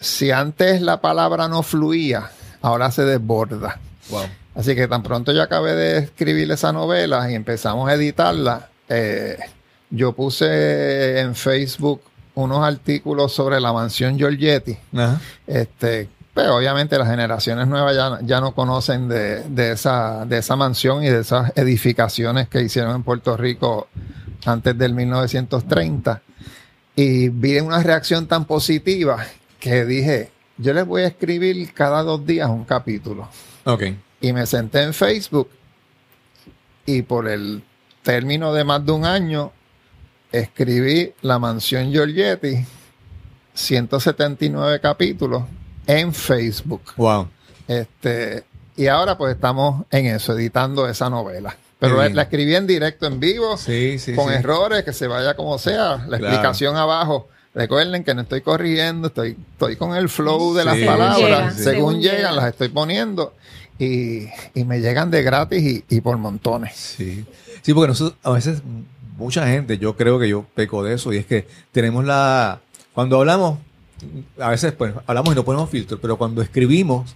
[0.00, 2.30] Si antes la palabra no fluía,
[2.62, 3.80] ahora se desborda.
[4.10, 4.26] Wow.
[4.54, 9.38] Así que tan pronto yo acabé de escribir esa novela y empezamos a editarla, eh,
[9.90, 12.02] yo puse en Facebook
[12.34, 14.76] unos artículos sobre la mansión Giorgetti.
[14.94, 15.20] Ajá.
[15.46, 16.08] Este,
[16.46, 21.08] obviamente las generaciones nuevas ya, ya no conocen de, de esa, de esa mansión y
[21.08, 23.88] de esas edificaciones que hicieron en Puerto Rico
[24.44, 26.22] antes del 1930.
[26.96, 29.24] Y vi una reacción tan positiva
[29.58, 33.28] que dije, yo les voy a escribir cada dos días un capítulo.
[33.64, 33.84] Ok.
[34.20, 35.48] Y me senté en Facebook
[36.86, 37.62] y por el
[38.02, 39.52] término de más de un año
[40.32, 42.64] escribí La Mansión Giorgetti,
[43.54, 45.42] 179 capítulos
[45.88, 46.82] en Facebook.
[46.96, 47.28] Wow.
[47.66, 48.44] Este,
[48.76, 51.56] y ahora pues estamos en eso, editando esa novela.
[51.80, 54.34] Pero la, escribí en directo, en vivo, Sí, sí, con sí.
[54.34, 55.96] errores, que se vaya como sea.
[56.08, 56.26] La Claro.
[56.26, 57.28] explicación abajo.
[57.54, 61.16] Recuerden que no estoy corrigiendo, estoy, estoy con el flow de las palabras.
[61.18, 62.32] llega, según, según llegan, llega.
[62.32, 63.34] las estoy poniendo
[63.78, 66.76] y, y me llegan de gratis y, y por montones.
[66.76, 67.24] Sí.
[67.62, 68.60] Sí, porque nosotros, a veces,
[69.16, 72.60] mucha gente, yo creo que yo peco de eso, y es que tenemos la.
[72.92, 73.58] Cuando hablamos,
[74.40, 77.14] a veces pues hablamos y no ponemos filtros, pero cuando escribimos,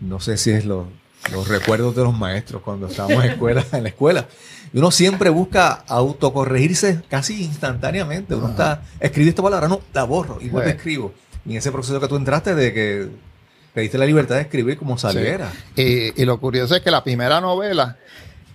[0.00, 0.86] no sé si es lo-
[1.32, 4.26] los recuerdos de los maestros cuando estábamos en, escuela, en la escuela.
[4.72, 8.34] Y uno siempre busca autocorregirse casi instantáneamente.
[8.34, 11.14] Uno está, escribí esta palabra, no, la borro y vuelvo escribo.
[11.46, 13.08] Y en ese proceso que tú entraste de que
[13.74, 15.52] te diste la libertad de escribir como saliera.
[15.76, 17.96] Y, y lo curioso es que la primera novela,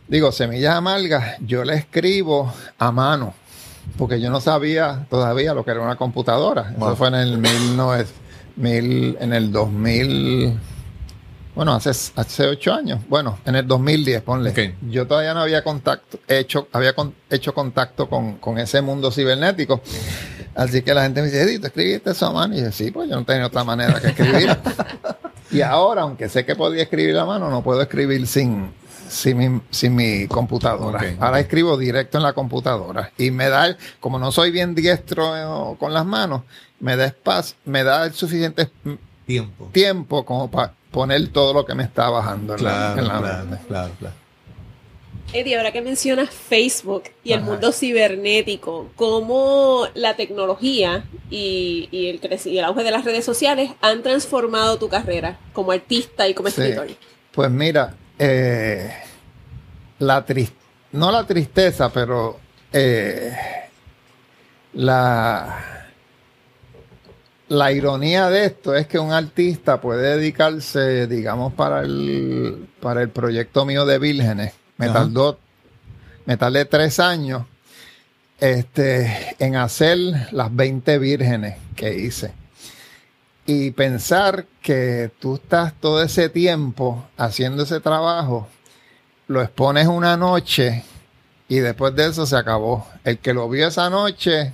[0.07, 3.33] digo, Semillas Amargas, yo la escribo a mano,
[3.97, 6.73] porque yo no sabía todavía lo que era una computadora.
[6.77, 6.87] Wow.
[6.89, 8.05] Eso fue en el 19
[8.57, 10.57] mil- en el 2000,
[11.55, 14.49] bueno, hace, hace ocho años, bueno, en el 2010, ponle.
[14.51, 14.59] Ok.
[14.89, 19.81] Yo todavía no había contacto, hecho, había con- hecho contacto con, con ese mundo cibernético.
[20.55, 22.55] Así que la gente me dice, Eddie, ¿tú escribiste eso a mano?
[22.55, 24.55] Y yo, sí, pues yo no tenía otra manera que escribir.
[25.49, 28.69] Y ahora, aunque sé que podía escribir a mano, no puedo escribir sin,
[29.09, 31.15] sin, mi, sin mi computadora.
[31.19, 33.11] Ahora escribo directo en la computadora.
[33.17, 36.41] Y me da, el- como no soy bien diestro eh, con las manos,
[36.79, 38.69] me da espacio, me da el suficiente
[39.25, 39.69] Tiempo.
[39.73, 43.17] tiempo como para poner todo lo que me está bajando en la, Claro, en la
[43.19, 43.65] claro, mente.
[43.67, 44.15] claro, claro.
[45.33, 47.49] Eddie, ahora que mencionas Facebook y el Ajá.
[47.51, 53.71] mundo cibernético, cómo la tecnología y, y el, y el auge de las redes sociales
[53.81, 56.61] han transformado tu carrera como artista y como Sí.
[56.61, 56.87] escritor.
[57.33, 58.91] Pues mira, eh,
[59.99, 60.53] la tris-
[60.93, 62.39] no la tristeza, pero
[62.73, 63.33] eh,
[64.73, 65.85] la,
[67.49, 73.09] la ironía de esto es que un artista puede dedicarse, digamos, para el, para el
[73.09, 74.53] proyecto mío de Vírgenes.
[74.77, 74.99] Me Ajá.
[74.99, 75.39] tardó,
[76.25, 77.43] me tardé tres años
[78.39, 79.97] este, en hacer
[80.31, 82.31] las 20 vírgenes que hice.
[83.47, 88.47] Y pensar que tú estás todo ese tiempo haciendo ese trabajo,
[89.27, 90.83] lo expones una noche
[91.47, 92.85] y después de eso se acabó.
[93.05, 94.51] El que lo vio esa noche,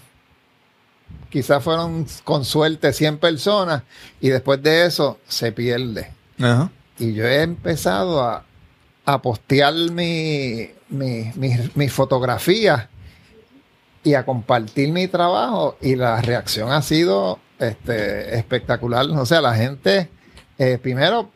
[1.30, 3.82] quizás fueron con suerte 100 personas
[4.22, 6.12] y después de eso se pierde.
[6.40, 6.70] Ajá.
[7.00, 8.44] Y yo he empezado a,
[9.06, 12.88] a postear mi, mi, mi- mis fotografías
[14.04, 19.06] y a compartir mi trabajo y la reacción ha sido este, espectacular.
[19.06, 20.10] O sea, la gente,
[20.58, 21.30] eh, primero,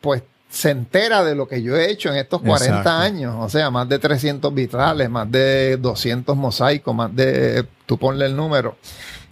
[0.00, 2.90] pues se entera de lo que yo he hecho en estos 40 Exacto.
[2.90, 3.36] años.
[3.38, 8.36] O sea, más de 300 vitrales, más de 200 mosaicos, más de, tú ponle el
[8.36, 8.76] número.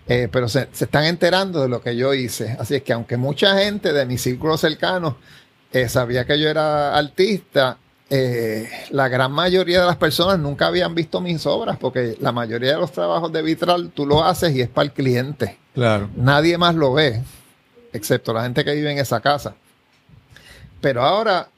[0.08, 2.56] Eh, pero se, se están enterando de lo que yo hice.
[2.58, 5.18] Así es que aunque mucha gente de mi círculo cercano
[5.72, 7.78] eh, sabía que yo era artista,
[8.10, 12.72] eh, la gran mayoría de las personas nunca habían visto mis obras porque la mayoría
[12.72, 15.56] de los trabajos de vitral tú lo haces y es para el cliente.
[15.74, 16.10] Claro.
[16.16, 17.22] Nadie más lo ve,
[17.92, 19.54] excepto la gente que vive en esa casa.
[20.80, 21.48] Pero ahora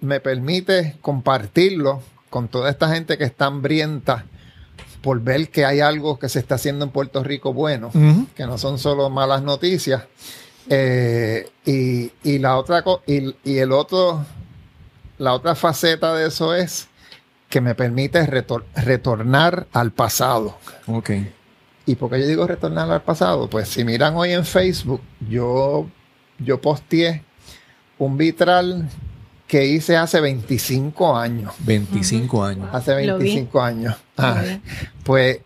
[0.00, 4.24] me permite compartirlo con toda esta gente que está hambrienta
[5.00, 7.90] por ver que hay algo que se está haciendo en Puerto Rico bueno,
[8.34, 10.02] que no son solo malas noticias.
[10.68, 14.26] Eh, y, y la otra y, y el otro,
[15.18, 16.88] la otra faceta de eso es
[17.48, 20.56] que me permite retor- retornar al pasado.
[20.86, 21.10] Ok.
[21.86, 23.48] ¿Y por qué yo digo retornar al pasado?
[23.48, 25.88] Pues si miran hoy en Facebook, yo,
[26.38, 27.24] yo posteé
[27.98, 28.88] un vitral
[29.46, 31.54] que hice hace 25 años.
[31.60, 32.68] 25 años.
[32.72, 33.24] Hace Lo vi.
[33.24, 33.96] 25 años.
[34.18, 34.42] Ah,
[35.04, 35.40] pues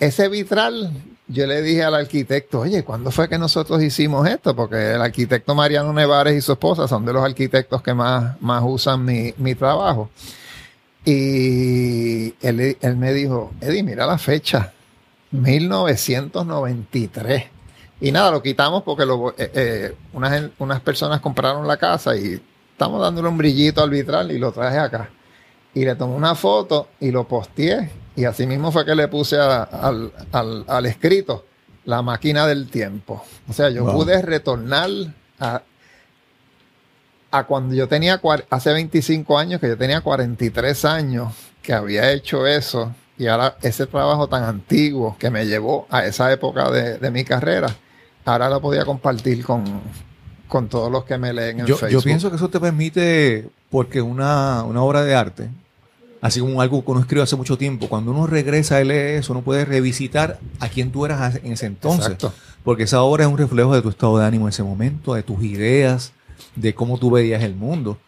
[0.00, 0.90] ese vitral,
[1.26, 4.54] yo le dije al arquitecto, oye, ¿cuándo fue que nosotros hicimos esto?
[4.54, 8.62] Porque el arquitecto Mariano Nevares y su esposa son de los arquitectos que más, más
[8.64, 10.10] usan mi, mi trabajo.
[11.04, 14.72] Y él, él me dijo, Eddie, mira la fecha,
[15.30, 17.44] 1993.
[18.00, 19.04] Y nada, lo quitamos porque
[19.38, 22.40] eh, eh, unas, unas personas compraron la casa y
[22.72, 25.10] estamos dándole un brillito al vitral y lo traje acá.
[25.72, 27.90] Y le tomé una foto y lo posteé.
[28.16, 31.44] Y así mismo fue que le puse a- al, al- al escrito
[31.84, 33.24] la máquina del tiempo.
[33.48, 33.94] O sea, yo Wow.
[33.94, 34.88] pude retornar
[35.40, 35.62] a,
[37.30, 42.46] a cuando yo tenía, hace 25 años, que yo tenía 43 años, que había hecho
[42.46, 42.94] eso.
[43.18, 47.24] Y ahora ese trabajo tan antiguo que me llevó a esa época de, de mi
[47.24, 47.74] carrera,
[48.24, 49.64] ahora lo podía compartir con,
[50.48, 52.00] con todos los que me leen en Yo, Facebook.
[52.00, 55.48] yo pienso que eso te permite, porque una, una obra de arte,
[56.24, 59.34] así como algo que uno escribe hace mucho tiempo, cuando uno regresa y lee eso,
[59.34, 62.06] uno puede revisitar a quién tú eras en ese entonces.
[62.12, 62.32] Exacto.
[62.64, 65.22] Porque esa obra es un reflejo de tu estado de ánimo en ese momento, de
[65.22, 66.12] tus ideas,
[66.56, 67.98] de cómo tú veías el mundo.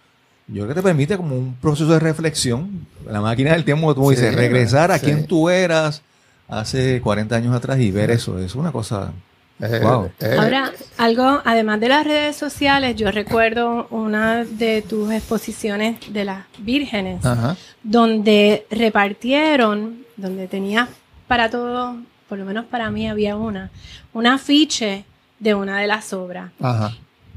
[0.49, 3.95] Yo creo que te permite como un proceso de reflexión, la máquina del tiempo, como
[3.95, 5.05] tú Sí, dices, regresar a sí.
[5.05, 6.01] quién tú eras
[6.49, 8.39] hace 40 años atrás y ver eso.
[8.39, 9.13] Es una cosa...
[9.59, 10.11] Wow.
[10.21, 16.25] eh, Ahora, algo, además de las redes sociales, yo recuerdo una de tus exposiciones de
[16.27, 17.57] las vírgenes, ajá.
[17.83, 20.89] donde repartieron, donde tenías
[21.27, 21.97] para todo,
[22.29, 23.71] por lo menos para mí había una,
[24.13, 25.05] un afiche
[25.39, 26.93] de una de las obras Ajá.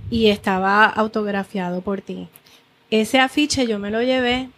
[0.09, 2.27] y estaba autografiado por ti.
[2.91, 4.49] Ese afiche yo me lo llevé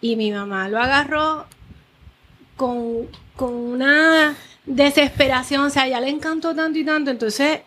[0.00, 1.46] y mi mamá lo agarró
[2.56, 4.36] con, con una
[4.66, 7.60] desesperación, o sea, ya le encantó tanto y tanto, entonces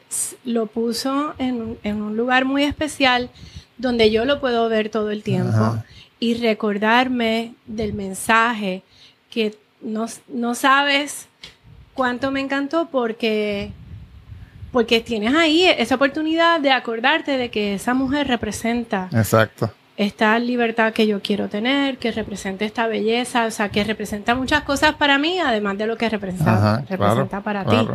[0.46, 3.30] lo puso en, un- en un lugar muy especial
[3.78, 5.86] donde yo lo puedo ver todo el tiempo Ajá.
[6.20, 8.84] y recordarme del mensaje
[9.30, 11.28] que no, no sabes
[11.94, 13.72] cuánto me encantó porque
[14.72, 19.72] porque tienes ahí esa oportunidad de acordarte de que esa mujer representa Exacto.
[19.98, 24.64] Esta libertad que yo quiero tener, que representa esta belleza, o sea, que representa muchas
[24.64, 27.94] cosas para mí, además de lo que representa, Ajá, representa claro, para claro.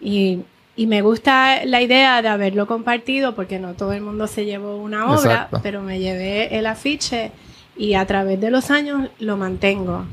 [0.00, 0.08] ti.
[0.08, 0.40] Y,
[0.76, 4.76] y me gusta la idea de haberlo compartido, porque no todo el mundo se llevó
[4.76, 5.60] una obra, Exacto.
[5.62, 7.32] pero me llevé el afiche
[7.76, 10.04] y a través de los años lo mantengo.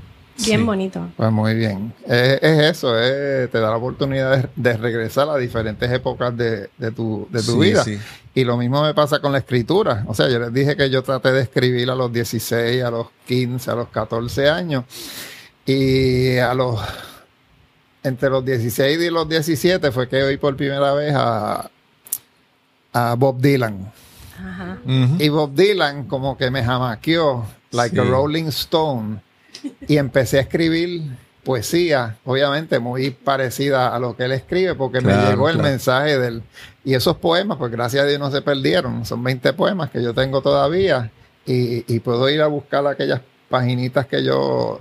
[0.45, 0.65] Bien Sí.
[0.65, 1.07] bonito.
[1.17, 1.93] Pues muy bien.
[2.05, 6.69] Es, es eso, es- te da la oportunidad de, de regresar a diferentes épocas de,
[6.77, 7.83] de tu, de tu Sí, vida.
[7.83, 7.97] sí.
[8.35, 10.03] Y lo mismo me pasa con la escritura.
[10.07, 13.07] O sea, yo les dije que yo traté de escribir a los 16, a los
[13.27, 14.85] 15, a los 14 años.
[15.65, 16.79] Y a los.
[18.01, 21.69] Entre los 16 y los 17 fue que oí por primera vez a,
[22.93, 23.91] a Bob Dylan.
[24.39, 24.77] Ajá.
[24.85, 28.01] Y Bob Dylan como que me jamaqueó, like Sí.
[28.01, 29.21] a Rolling Stone.
[29.87, 31.03] Y empecé a escribir
[31.43, 35.69] poesía, obviamente muy parecida a lo que él escribe, porque me llegó el claro.
[35.69, 36.43] mensaje del...
[36.83, 39.05] Y esos poemas, pues gracias a Dios no se perdieron.
[39.05, 41.11] Son 20 poemas que yo tengo todavía.
[41.45, 44.79] Y, y puedo ir a buscar aquellas paginitas que yo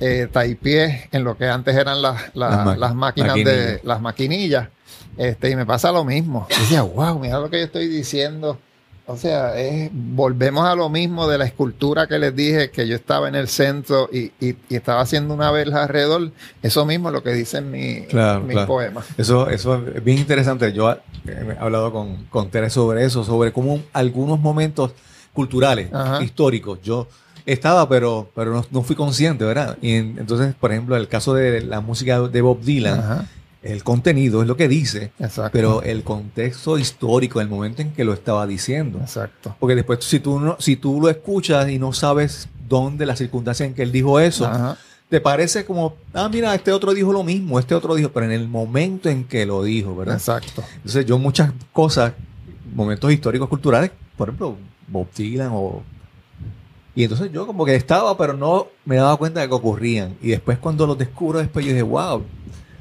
[0.00, 4.68] eh, taipié en lo que antes eran las, las- Las máquinas de las maquinillas.
[5.16, 6.46] Este, y me pasa lo mismo.
[6.50, 8.58] Y decía, wow, mira lo que yo estoy diciendo.
[9.06, 12.96] O sea, es- volvemos a lo mismo de la escultura que les dije, que yo
[12.96, 16.30] estaba en el centro y, y- y estaba haciendo una verja alrededor.
[16.62, 18.66] Eso mismo es lo que dicen mi, Claro, mis claro.
[18.66, 19.04] poemas.
[19.18, 20.72] Eso, eso es bien interesante.
[20.72, 24.92] Yo eh, he hablado con, con Tere sobre eso, sobre cómo algunos momentos
[25.34, 26.22] culturales, Ajá.
[26.22, 27.06] históricos, yo
[27.44, 29.76] estaba, pero, pero no, no fui consciente, ¿verdad?
[29.82, 33.24] Y en- entonces, por ejemplo, el caso de la música de Bob Dylan, Ajá.
[33.64, 35.50] El contenido, es lo que dice, Exacto.
[35.52, 38.98] pero el contexto histórico, el momento en que lo estaba diciendo.
[39.00, 39.56] Exacto.
[39.58, 43.64] Porque después, si tú, no, si tú lo escuchas y no sabes dónde, la circunstancia
[43.64, 44.76] en que él dijo eso, Ajá.
[45.08, 48.32] te parece como, ah, mira, este otro dijo lo mismo, este otro dijo, pero en
[48.32, 50.16] el momento en que lo dijo, ¿verdad?
[50.16, 50.62] Exacto.
[50.76, 52.12] Entonces yo muchas cosas,
[52.74, 54.56] momentos históricos, culturales, por ejemplo,
[54.88, 55.82] Bob Dylan o...
[56.94, 60.16] Y entonces yo como que estaba, pero no me daba cuenta de que ocurrían.
[60.22, 62.22] Y después cuando los descubro, después yo dije, wow,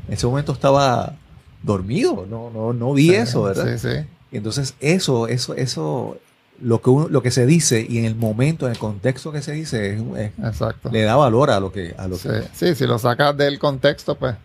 [0.08, 1.14] en ese momento estaba
[1.62, 3.78] dormido, no, no, no vi Sí, eso, ¿verdad?
[3.78, 4.06] Sí, sí.
[4.32, 6.18] Y entonces eso, eso, eso,
[6.62, 9.42] lo que, uno- lo que se dice y en el momento, en el contexto que
[9.42, 10.90] se dice, es- es- Exacto.
[10.92, 11.94] le da valor a lo que...
[11.98, 14.36] A lo Sí, que sí, si lo sacas del contexto, pues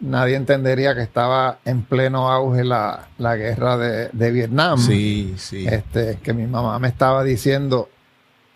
[0.00, 4.78] nadie entendería que estaba en pleno auge la, la guerra de, de Vietnam.
[4.78, 5.66] sí, sí.
[5.66, 7.88] Este, que mi mamá me estaba diciendo,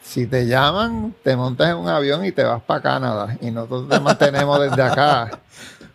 [0.02, 3.36] si te llaman, te montas en un avión y te vas para Canadá.
[3.40, 5.38] Y nosotros te mantenemos desde acá.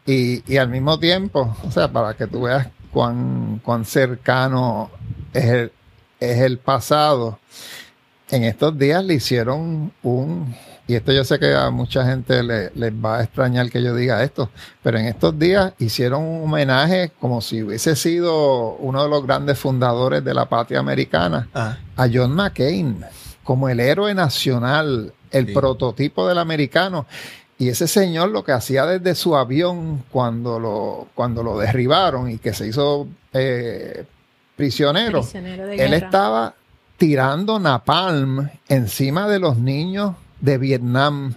[0.06, 4.92] Y, y al mismo tiempo, o sea, para que tú veas cuán, cuán cercano
[5.34, 5.72] es el,
[6.20, 7.40] es el pasado.
[8.30, 10.56] En estos días le hicieron un,
[10.88, 13.96] y esto yo sé que a mucha gente le- les va a extrañar que yo
[13.96, 14.50] diga esto,
[14.84, 19.58] pero en estos días hicieron un homenaje como si hubiese sido uno de los grandes
[19.60, 23.04] fundadores de la patria americana, Ah, a John McCain,
[23.44, 25.54] como el héroe nacional, el Sí.
[25.54, 27.06] prototipo del americano.
[27.58, 32.38] Y ese señor lo que hacía desde su avión cuando lo, cuando lo derribaron y
[32.38, 34.04] que se hizo eh,
[34.56, 36.54] prisionero, Prisionero de él estaba
[36.98, 41.34] tirando napalm encima de los niños de Vietnam.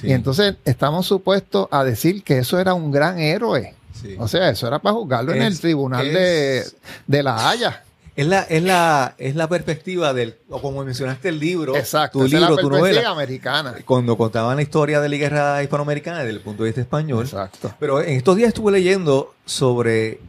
[0.00, 3.74] sí, Y entonces estamos supuestos a decir que eso era un gran héroe.
[4.00, 4.16] sí.
[4.18, 6.64] O sea, eso era para juzgarlo en el tribunal es- de,
[7.06, 7.84] de La Haya.
[8.14, 12.18] Es la, es la, es la perspectiva del, o como mencionaste el libro, Exacto.
[12.18, 13.74] tu libro, es la tu novela, americana.
[13.86, 17.24] cuando contaban la historia de la guerra hispanoamericana desde el punto de vista español.
[17.24, 17.74] Exacto.
[17.80, 20.20] Pero en estos días estuve leyendo sobre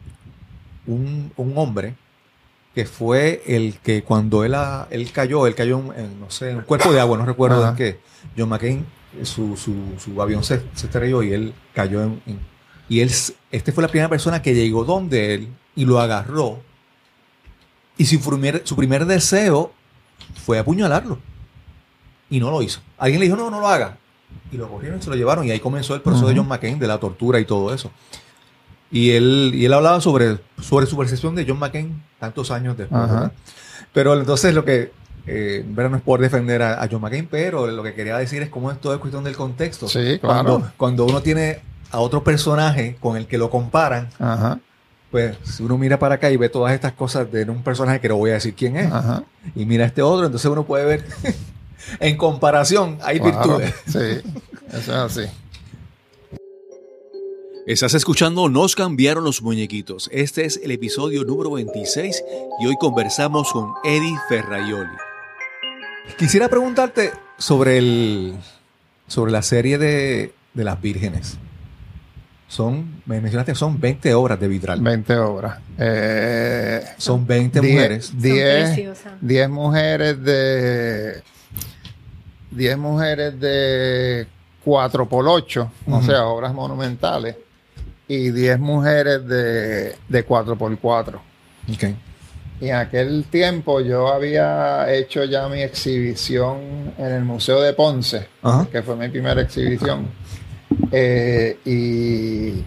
[0.86, 1.94] un, un hombre
[2.74, 6.50] que fue el que cuando él, ah, él cayó, él cayó en, en, no sé,
[6.50, 7.70] en un cuerpo de agua, no recuerdo Ajá.
[7.70, 8.00] en qué.
[8.36, 8.84] John McCain,
[9.22, 12.40] su, su, su avión se, se estrelló y él cayó en, en-
[12.88, 13.10] y él,
[13.52, 16.60] este fue la primera persona que llegó donde él y lo agarró.
[17.96, 19.72] Y su primer, su primer deseo
[20.44, 21.18] fue apuñalarlo.
[22.30, 22.80] Y no lo hizo.
[22.98, 23.98] Alguien le dijo, no, no lo haga.
[24.50, 25.46] Y lo cogieron y se lo llevaron.
[25.46, 26.36] Y ahí comenzó el proceso de.
[26.36, 27.90] John McCain, de la tortura y todo eso.
[28.90, 33.00] Y él, y él hablaba sobre, sobre su percepción de John McCain tantos años después.
[33.00, 33.14] Ajá.
[33.14, 33.32] ¿verdad?
[33.92, 34.92] Pero entonces lo que,
[35.26, 38.50] eh, no es por defender a, a John McCain, pero lo que quería decir es
[38.50, 39.88] cómo esto es cuestión del contexto.
[39.88, 40.70] Sí, claro.
[40.76, 44.58] cuando uno tiene a otro personaje con el que lo comparan, Ajá.
[45.14, 48.08] Pues si uno mira para acá y ve todas estas cosas de un personaje que
[48.08, 49.22] no voy a decir quién es, Ajá.
[49.54, 51.04] y mira este otro, entonces uno puede ver
[52.00, 53.58] en comparación hay Claro.
[53.58, 53.74] virtudes.
[53.86, 54.28] Sí,
[54.72, 55.20] eso es así.
[57.64, 60.10] Estás escuchando Nos cambiaron los muñequitos.
[60.12, 62.24] Este es el episodio número 26
[62.60, 64.90] y hoy conversamos con Eddie Ferraioli.
[66.18, 68.34] Quisiera preguntarte sobre el
[69.06, 71.38] sobre la serie de, de las vírgenes.
[72.54, 74.80] Son, me mencionaste, que son 20 obras de vitral.
[74.80, 75.58] 20 obras.
[75.76, 78.06] Eh, Son 20 diez- mujeres.
[78.06, 79.12] Son 10 preciosas.
[79.20, 81.20] 10 mujeres de
[82.52, 84.28] 10 mujeres de
[84.64, 86.06] 4 por 8, o Ujú.
[86.06, 87.34] sea, obras monumentales,
[88.06, 91.20] y 10 mujeres de, de 4 por 4.
[91.72, 91.84] Ok.
[92.60, 98.28] Y en aquel tiempo yo había hecho ya mi exhibición en el Museo de Ponce,
[98.42, 98.68] Ajá.
[98.70, 100.06] que fue mi primera exhibición.
[100.92, 102.64] Eh, y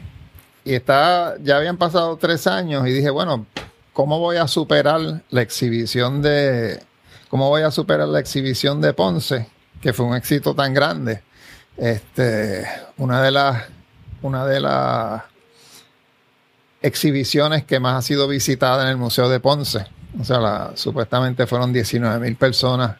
[0.70, 3.46] y está, ya habían pasado tres años y dije, bueno,
[3.93, 6.84] ¿cómo voy a superar la exhibición de,
[7.30, 9.48] cómo voy a superar la exhibición de Ponce,
[9.82, 11.22] que fue un éxito tan grande?
[11.78, 12.67] Este,
[12.98, 13.63] una de las,
[14.22, 15.24] una de las
[16.82, 19.86] exhibiciones que más ha sido visitada en el Museo de Ponce.
[20.20, 22.98] O sea, la- supuestamente fueron 19 mil personas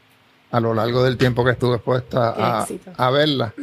[0.52, 2.66] a lo largo del tiempo que estuve expuesta a,
[2.98, 3.54] a verla.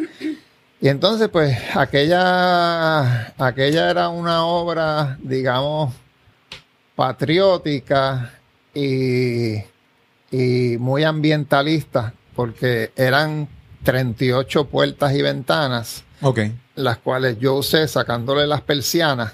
[0.84, 5.94] Y entonces, pues, aquella, aquella era una obra, digamos,
[6.94, 8.34] patriótica
[8.74, 9.54] y,
[10.30, 13.48] y muy ambientalista, porque eran
[13.82, 16.04] 38 puertas y ventanas
[16.74, 19.32] las cuales yo usé sacándole las persianas,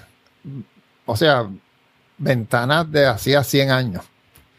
[1.05, 1.49] o sea,
[2.17, 4.05] ventanas de hacía 100 años,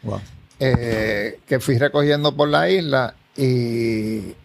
[0.03, 0.21] Wow.
[0.59, 4.35] eh, que fui recogiendo por la isla y,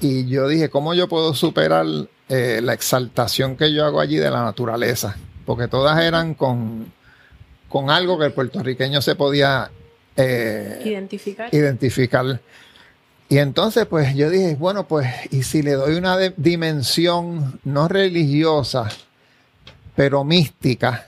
[0.00, 1.84] y yo dije, ¿cómo yo puedo superar
[2.28, 5.16] eh, la exaltación que yo hago allí de la naturaleza?
[5.46, 6.92] Porque todas eran con,
[7.68, 9.70] con algo que el puertorriqueño se podía
[10.16, 11.48] eh, Identificar.
[11.54, 12.40] identificar.
[13.28, 17.86] Y entonces, pues yo dije, bueno, pues, y si le doy una de- dimensión no
[17.88, 18.88] religiosa,
[19.94, 21.06] pero mística.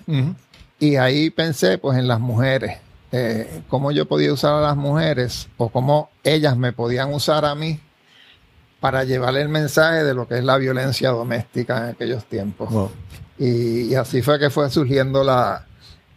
[0.78, 2.78] Y ahí pensé pues en las mujeres,
[3.12, 7.54] eh, cómo yo podía usar a las mujeres o cómo ellas me podían usar a
[7.54, 7.78] mí
[8.82, 12.68] para llevar el mensaje de lo que es la violencia doméstica en aquellos tiempos.
[12.68, 12.90] Wow.
[13.38, 15.66] Y, y así fue que fue surgiendo la,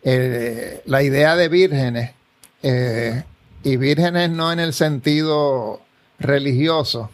[0.02, 2.16] eh, la idea de vírgenes.
[2.64, 3.24] eh,
[3.64, 5.82] y vírgenes no en el sentido
[6.18, 7.12] religioso,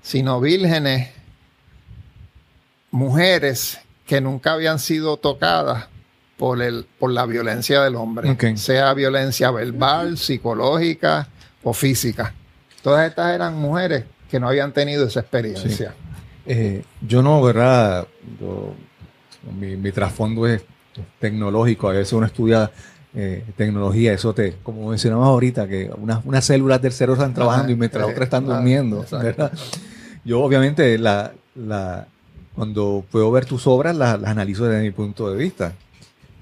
[0.00, 1.10] sino vírgenes,
[2.92, 5.88] mujeres que nunca habían sido tocadas
[6.36, 11.28] por, el, por la violencia del hombre, sea violencia verbal, psicológica
[11.64, 12.32] o física.
[12.82, 15.94] Todas estas eran mujeres que no habían tenido esa experiencia.
[16.46, 18.06] Eh, yo no, ¿verdad?
[18.40, 18.74] Yo-
[19.60, 20.62] mi, mi trasfondo es
[21.18, 21.90] tecnológico.
[21.90, 22.70] A veces uno estudia
[23.14, 24.14] eh, tecnología.
[24.14, 28.08] Eso te, como mencionamos ahorita, que unas, unas células del cerebro están trabajando y mientras
[28.08, 29.04] eh, otras están claro, durmiendo.
[30.24, 32.06] Yo, obviamente, la, la,
[32.54, 35.74] cuando puedo ver tus obras, las, las analizo desde mi punto de vista.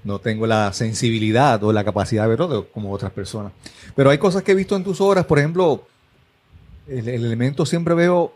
[0.04, 3.50] No tengo la sensibilidad o la capacidad de verlo como otras personas.
[3.96, 5.86] Pero hay cosas que he visto en tus obras, por ejemplo,
[6.90, 8.34] el, el elemento siempre veo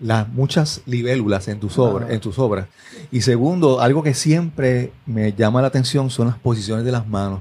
[0.00, 2.66] las muchas libélulas en tus obras, en tus obras.
[3.10, 7.40] Y segundo, algo que siempre me llama la atención son las posiciones de las manos.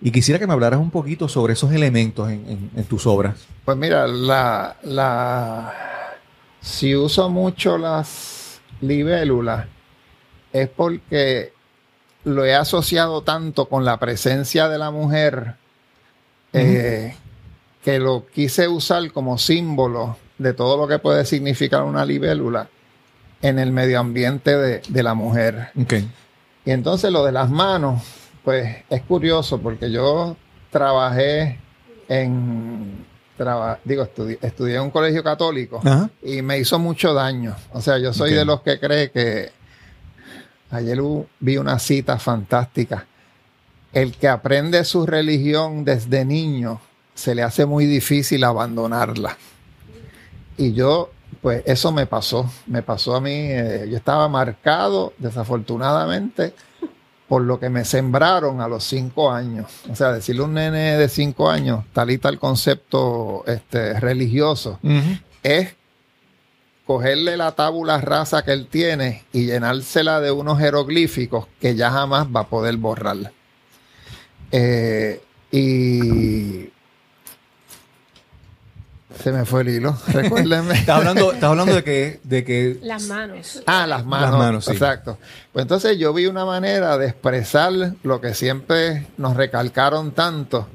[0.00, 3.46] Y quisiera que me hablaras un poquito sobre esos elementos en, en- en tus obras.
[3.64, 5.72] Pues mira, la, la,
[6.60, 9.66] si uso mucho las libélulas
[10.52, 11.52] es porque
[12.24, 15.54] lo he asociado tanto con la presencia de la mujer
[16.52, 17.14] eh,
[17.84, 22.68] que lo quise usar como símbolo de todo lo que puede significar una libélula
[23.42, 25.68] en el medio ambiente de, de la mujer.
[25.80, 26.10] Okay.
[26.64, 28.02] Y entonces lo de las manos,
[28.44, 30.36] pues es curioso porque yo
[30.70, 31.58] trabajé
[32.08, 33.04] en,
[33.36, 36.10] traba- digo, estudi- estudié en un colegio católico Ajá.
[36.22, 37.54] y me hizo mucho daño.
[37.72, 39.50] O sea, yo soy de los que cree que
[40.70, 40.98] ayer
[41.40, 43.06] vi una cita fantástica.
[43.92, 46.80] El que aprende su religión desde niño
[47.18, 49.36] se le hace muy difícil abandonarla.
[50.56, 51.10] Y yo,
[51.42, 52.48] pues eso me pasó.
[52.68, 53.32] Me pasó a mí.
[53.32, 56.54] eh, yo estaba marcado, desafortunadamente,
[57.26, 59.66] por lo que me sembraron a los cinco años.
[59.90, 64.78] O sea, decirle a un nene de cinco años, tal y tal concepto este, religioso,
[65.42, 65.74] es
[66.86, 72.28] cogerle la tábula rasa que él tiene y llenársela de unos jeroglíficos que ya jamás
[72.28, 73.32] va a poder borrar.
[74.52, 76.77] Eh, y
[79.22, 80.74] se me fue el hilo, recuérdenme.
[80.74, 83.62] Estás hablando, estás hablando de que, de que Las manos.
[83.66, 84.30] Ah, las manos.
[84.30, 84.72] Las manos, sí.
[84.72, 85.18] Exacto.
[85.52, 90.68] Pues entonces yo vi una manera de expresar lo que siempre nos recalcaron tanto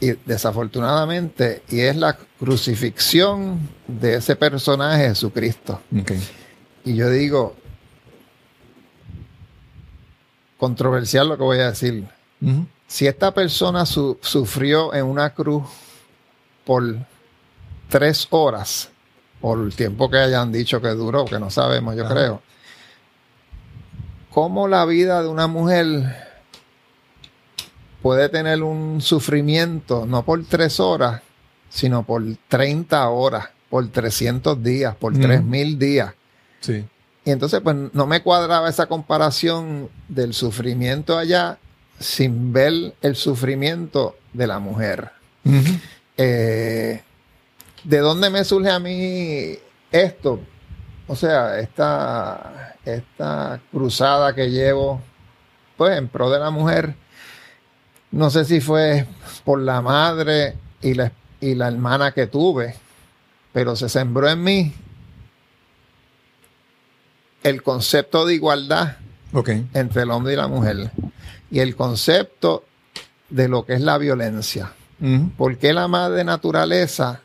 [0.00, 5.80] y desafortunadamente, y es la crucifixión de ese personaje Jesucristo.
[5.98, 6.12] Ok.
[6.84, 7.56] Y yo digo,
[10.58, 12.04] controversial lo que voy a decir.
[12.86, 15.64] Si esta persona su- sufrió en una cruz
[16.64, 16.84] por
[17.94, 18.90] tres horas,
[19.40, 22.12] por el tiempo que hayan dicho que duró, que no sabemos, yo Ajá.
[22.12, 22.42] creo,
[24.30, 26.16] ¿cómo la vida de una mujer
[28.02, 31.22] puede tener un sufrimiento no por tres horas,
[31.70, 35.22] sino por 30 horas, por 300 días, por Ujú.
[35.22, 36.14] 3000 días?
[36.62, 36.84] Sí.
[37.24, 41.58] Y entonces, pues no me cuadraba esa comparación del sufrimiento allá
[42.00, 45.12] sin ver el sufrimiento de la mujer.
[46.16, 47.00] Eh,
[47.84, 49.58] ¿De dónde me surge a mí
[49.92, 50.40] esto?
[51.06, 55.00] O sea, esta, esta cruzada que llevo,
[55.76, 56.94] pues en pro de la mujer,
[58.10, 59.06] no sé si fue
[59.44, 62.74] por la madre y la, y la hermana que tuve,
[63.52, 64.72] pero se sembró en mí
[67.42, 68.96] el concepto de igualdad
[69.74, 70.90] entre el hombre y la mujer
[71.50, 72.64] y el concepto
[73.28, 74.72] de lo que es la violencia.
[75.00, 75.30] Ujú.
[75.36, 77.20] ¿Por qué la madre naturaleza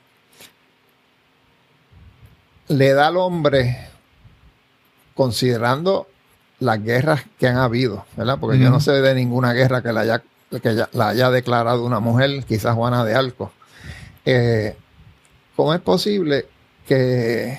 [2.69, 3.77] le da al hombre,
[5.15, 6.07] considerando
[6.59, 8.37] las guerras que han habido, ¿verdad?
[8.39, 10.23] Porque yo no sé de ninguna guerra que la haya,
[10.61, 13.51] que ya- la haya declarado una mujer, quizás Juana de Arco.
[14.25, 14.75] Eh,
[15.55, 16.45] ¿Cómo es posible
[16.87, 17.57] que,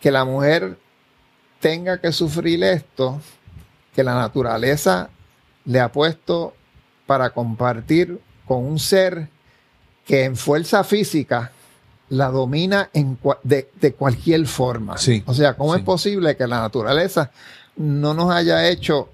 [0.00, 0.78] que la mujer
[1.60, 3.20] tenga que sufrir esto
[3.94, 5.10] que la naturaleza
[5.64, 6.54] le ha puesto
[7.06, 9.28] para compartir con un ser
[10.06, 11.52] que en fuerza física
[12.10, 14.98] la domina en de, de cualquier forma.
[14.98, 15.80] Sí, O sea, ¿cómo sí.
[15.80, 17.30] es posible que la naturaleza
[17.76, 19.08] no nos haya hecho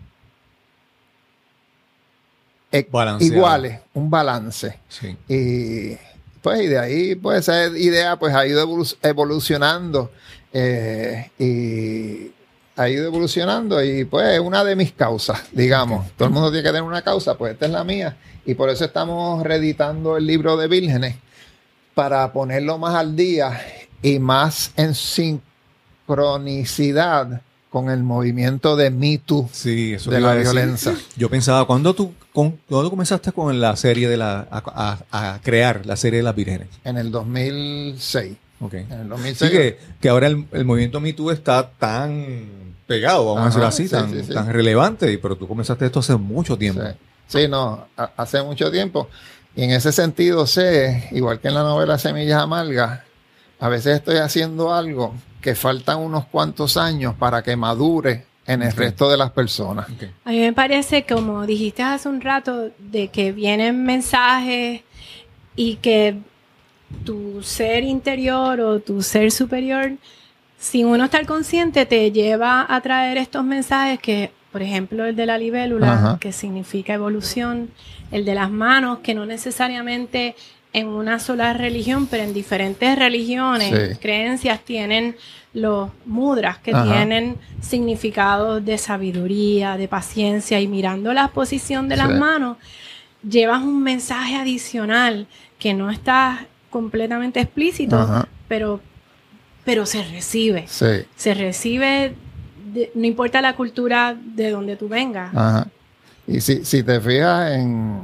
[2.73, 3.35] e- Balanceado.
[3.35, 4.79] iguales, un balance?
[4.89, 5.17] Sí.
[5.29, 5.97] Y
[6.43, 10.11] pues y de ahí, pues esa idea pues ha ido evolu- evolucionando.
[10.53, 12.33] eh, y
[12.79, 16.11] ha ido evolucionando y pues es una de mis causas, digamos.
[16.17, 18.17] Todo el mundo tiene que tener una causa, pues esta es la mía.
[18.45, 21.17] Y por eso estamos reeditando el libro de vírgenes
[21.97, 23.59] para ponerlo más al día
[24.03, 27.41] y más en sincronicidad
[27.71, 30.95] con el movimiento de Me Too Sí, eso de la violencia.
[31.17, 35.41] Yo pensaba, ¿cuándo tú, con, ¿cuándo comenzaste con la serie de la, a, a- a
[35.43, 36.69] crear la serie de las vírgenes?
[36.85, 38.37] en el 2006.
[38.61, 38.75] Ok.
[38.75, 39.51] En el Sí, 2006.
[39.51, 42.37] que, que ahora el, el movimiento Me Too está tan
[42.87, 44.35] pegado, vamos a decirlo así, sí, tan, sí, sí.
[44.35, 46.83] tan relevante, y- pero tú comenzaste esto hace mucho tiempo.
[46.83, 46.89] Sí,
[47.29, 49.09] Sí, no, ha- hace mucho tiempo.
[49.57, 53.01] Y en ese sentido sé, igual que en la novela Semillas Amargas,
[53.59, 58.73] a veces estoy haciendo algo que faltan unos cuantos años para que madure en el
[58.73, 59.87] resto de las personas.
[60.25, 64.83] A mí me parece, como dijiste hace un rato, de que vienen mensajes
[65.57, 66.19] y que
[67.05, 69.93] tu ser interior o tu ser superior,
[70.59, 75.27] sin uno estar consciente, te lleva a traer estos mensajes que, por ejemplo, el de
[75.27, 76.19] la libélula, Ajá.
[76.19, 77.69] que significa evolución,
[78.11, 80.35] el de las manos, que no necesariamente
[80.73, 83.99] en una sola religión, pero en diferentes religiones, Sí.
[84.01, 85.15] creencias tienen
[85.53, 86.85] los mudras que Ajá.
[86.91, 92.57] tienen significados de sabiduría, de paciencia y mirando la posición de las manos,
[93.29, 95.27] llevas un mensaje adicional
[95.59, 98.27] que no está completamente explícito, Ajá.
[98.49, 98.81] pero,
[99.67, 100.65] pero se recibe.
[100.67, 101.05] Sí.
[101.15, 102.15] Se recibe,
[102.77, 105.35] de- no importa la cultura de donde tú vengas.
[105.35, 105.67] Ajá.
[106.27, 108.01] Y si, si te fijas en,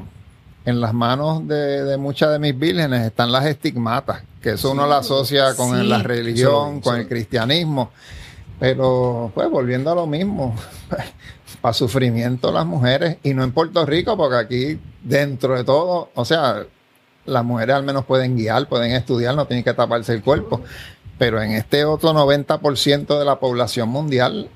[0.65, 4.87] en las manos de, de muchas de mis vírgenes están las estigmatas, que eso uno
[4.87, 5.87] lo asocia con Sí.
[5.87, 7.91] la religión, con el cristianismo.
[8.59, 10.55] Pero pues volviendo a lo mismo,
[11.61, 16.25] para sufrimiento las mujeres, y no en Puerto Rico, porque aquí dentro de todo, o
[16.25, 16.65] sea,
[17.25, 20.61] las mujeres al menos pueden guiar, pueden estudiar, no tienen que taparse el cuerpo.
[21.19, 24.49] Pero en este otro 90% de la población mundial,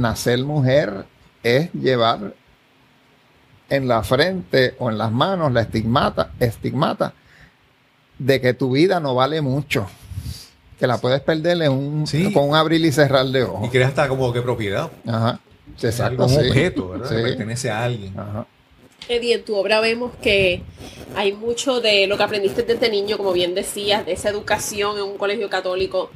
[0.00, 1.04] nacer mujer
[1.42, 2.34] es llevar
[3.68, 7.14] en la frente o en las manos la estigmata, estigmata
[8.18, 9.86] de que tu vida no vale mucho.
[10.78, 12.32] Que la puedes perder en un, Sí.
[12.32, 13.70] con un abrir y cerrar de Y ojos.
[13.70, 14.90] creas hasta como que propiedad.
[15.06, 15.40] Ajá.
[15.82, 16.48] Exacto, algo, un sí.
[16.48, 17.08] objeto, ¿verdad?
[17.08, 17.16] Sí.
[17.16, 18.18] Que pertenece a alguien.
[18.18, 18.46] Ajá.
[19.08, 20.62] Eddie, en tu obra vemos que
[21.14, 25.04] hay mucho de lo que aprendiste desde niño, como bien decías, de esa educación en
[25.04, 26.10] un colegio católico.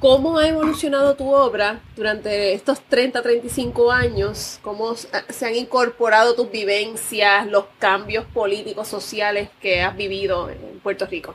[0.00, 4.58] ¿Cómo ha evolucionado tu obra durante estos 30, 35 años?
[4.62, 11.04] ¿Cómo se han incorporado tus vivencias, los cambios políticos, sociales que has vivido en Puerto
[11.04, 11.34] Rico?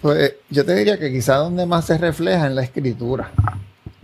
[0.00, 3.32] Pues yo te diría que quizá donde más se refleja en la escritura.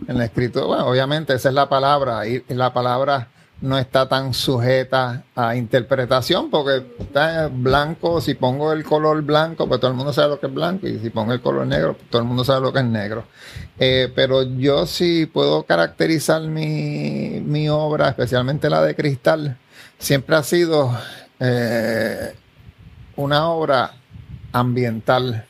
[0.06, 3.30] En la escritura, bueno, obviamente esa es la palabra, y la palabra
[3.60, 9.80] no está tan sujeta a interpretación, porque está blanco, si pongo el color blanco, pues
[9.80, 12.10] todo el mundo sabe lo que es blanco, y si pongo el color negro, pues
[12.10, 13.24] todo el mundo sabe lo que es negro.
[13.78, 19.56] Eh, pero yo sí puedo caracterizar mi, mi obra, especialmente la de Cristal,
[19.98, 20.96] siempre ha sido
[21.40, 22.34] eh,
[23.16, 23.92] una obra
[24.52, 25.46] ambiental,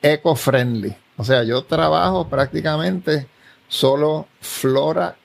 [0.00, 0.94] eco-friendly.
[1.16, 3.26] O sea, yo trabajo prácticamente
[3.68, 5.16] solo flora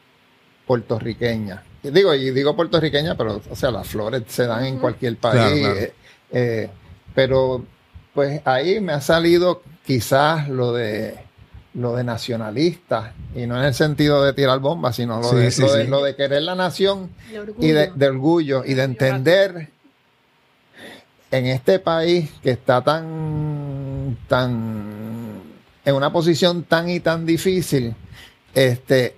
[0.66, 1.64] puertorriqueña.
[1.84, 5.36] Digo, y digo puertorriqueña, pero, o sea, las flores se dan en cualquier país.
[5.36, 5.80] Claro, claro.
[5.80, 5.94] eh,
[6.32, 6.70] eh,
[7.16, 7.64] pero,
[8.14, 11.18] pues ahí me ha salido quizás lo de
[11.76, 15.52] lo de nacionalista, y no en el sentido de tirar bombas, sino lo, Sí, de,
[15.52, 15.90] sí, lo, de, sí.
[15.90, 17.12] lo de querer la nación
[17.60, 19.70] y de, de orgullo y de entender
[21.32, 25.42] en este país que está tan tan
[25.86, 27.96] en una posición tan y tan difícil
[28.56, 29.16] este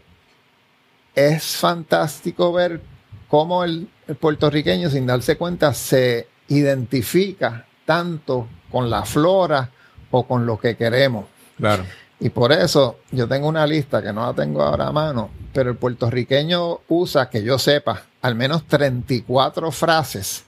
[1.15, 2.81] es fantástico ver
[3.27, 9.69] cómo el, el puertorriqueño sin darse cuenta se identifica tanto con la flora
[10.11, 11.25] o con lo que queremos
[11.57, 11.83] Claro.
[12.19, 15.69] y por eso yo tengo una lista que no la tengo ahora a mano, pero
[15.69, 20.43] el puertorriqueño usa, que yo sepa, al menos 34 frases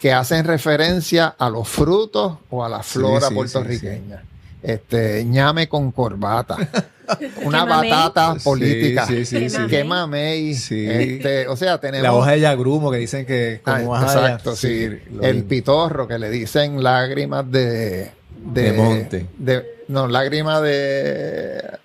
[0.00, 4.24] que hacen referencia a los frutos o a la flora sí, puertorriqueña.
[4.60, 6.56] Este, ñame con corbata,
[7.44, 9.66] una batata política, sí, sí, sí.
[9.68, 10.86] que mamey, Sí.
[10.88, 14.06] este, o sea, tenemos La hoja de yagrumo que dicen que Ah, como allá.
[14.12, 14.84] exacto, sí.
[15.22, 15.48] El mismo.
[15.48, 18.10] pitorro que le dicen lágrimas de,
[18.44, 19.26] De monte.
[19.38, 21.78] de- no, lágrimas de.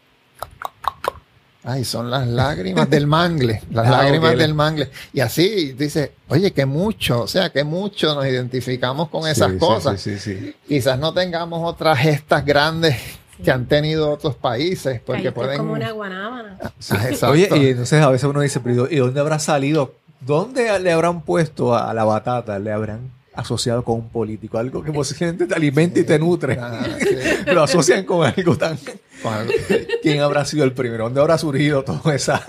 [1.63, 3.61] Ay, son las lágrimas del mangle.
[3.71, 4.89] Las Ah, lágrimas del mangle.
[5.11, 9.53] Y así dice, oye, que mucho, o sea, que mucho nos identificamos con esas Sí,
[9.55, 10.01] sí, cosas.
[10.01, 10.55] Sí, sí, sí.
[10.65, 12.95] Quizás no tengamos otras gestas grandes
[13.43, 15.57] que han tenido otros países, porque Caíste pueden.
[15.59, 16.57] como una guanábana.
[16.61, 17.29] Ah.
[17.29, 19.93] Oye, y entonces a veces uno dice, pero ¿y dónde habrá salido?
[20.21, 22.57] ¿Dónde le habrán puesto a, la batata?
[22.59, 24.57] ¿Le habrán asociado con un político?
[24.57, 26.57] Algo que posiblemente te alimenta y te nutre.
[26.59, 27.15] Ah, sí.
[27.53, 28.77] Lo asocian con algo tan...
[30.01, 31.05] ¿Quién habrá sido el primero?
[31.05, 32.41] ¿Dónde habrá surgido toda esa,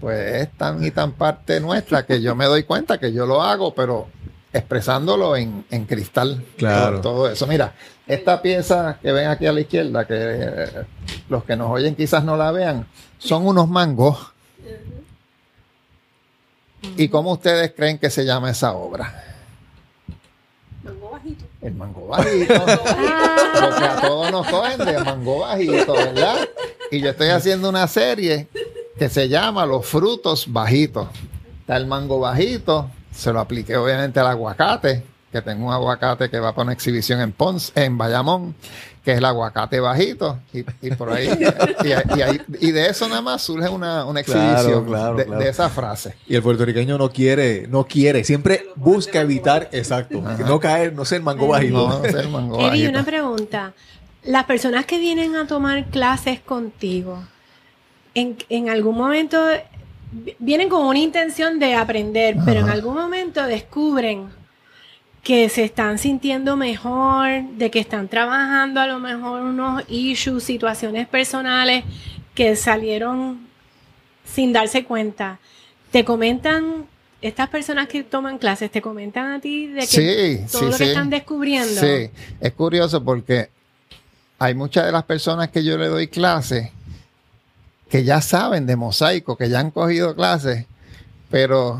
[0.00, 3.40] pues es tan y tan parte nuestra que yo me doy cuenta que yo lo
[3.40, 4.08] hago, pero
[4.52, 6.44] expresándolo en, en cristal.
[6.56, 7.00] Claro.
[7.00, 7.46] Todo, todo eso.
[7.46, 7.74] Mira,
[8.06, 10.84] esta pieza que ven aquí a la izquierda, que eh,
[11.28, 12.86] los que nos oyen quizás no la vean,
[13.18, 14.32] son unos mangos.
[16.96, 19.24] ¿Y cómo ustedes creen que se llama esa obra?
[20.82, 21.44] Mango bajito.
[21.60, 22.54] El mango bajito.
[22.54, 26.48] Lo que a todos nos cogen de mango bajito, ¿verdad?
[26.90, 28.48] Y yo estoy haciendo una serie
[28.98, 31.08] que se llama Los frutos bajitos.
[31.60, 36.38] Está el mango bajito, se lo apliqué obviamente al aguacate, que tengo un aguacate que
[36.40, 38.54] va para una exhibición en Ponce, en Bayamón,
[39.02, 41.26] que es el aguacate bajito, y, y por ahí,
[41.84, 41.88] y,
[42.18, 45.40] y ahí- y de eso nada más surge una, una exhibición claro, de, claro.
[45.42, 46.14] de esa frase.
[46.26, 51.22] Y el puertorriqueño no quiere, no quiere, siempre busca evitar, exacto, no caer, no ser
[51.22, 51.88] mango bajito.
[51.88, 52.90] No, es el mango Eri, bajito.
[52.90, 53.72] una pregunta.
[54.24, 57.24] Las personas que vienen a tomar clases contigo,
[58.14, 59.38] en, en algún momento
[60.38, 64.28] vienen con una intención de aprender, pero en algún momento descubren
[65.22, 71.06] que se están sintiendo mejor, de que están trabajando a lo mejor unos issues, situaciones
[71.06, 71.84] personales
[72.34, 73.40] que salieron
[74.24, 75.38] sin darse cuenta.
[75.90, 76.86] Te comentan,
[77.20, 80.70] estas personas que toman clases, te comentan a ti de que Sí, todo sí, lo
[80.72, 80.90] que sí.
[80.90, 81.80] están descubriendo.
[81.80, 82.10] Sí,
[82.40, 83.48] es curioso porque
[84.40, 86.70] hay muchas de las personas que yo le doy clases
[87.92, 90.64] que ya saben de mosaico, que ya han cogido clases,
[91.30, 91.78] pero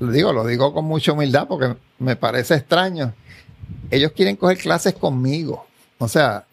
[0.00, 3.14] lo digo, lo digo con mucha humildad porque me parece extraño.
[3.88, 5.64] Ellos quieren coger clases conmigo.
[5.98, 6.44] O sea,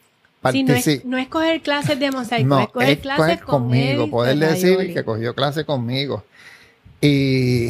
[0.51, 3.25] Sí, no, es, partici- no es coger clases de mosaico, no, es coger es clases
[3.25, 6.23] coger con conmigo, él, poder de decir que cogió clase conmigo.
[7.01, 7.69] Y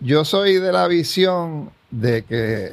[0.00, 2.72] yo soy de la visión de que,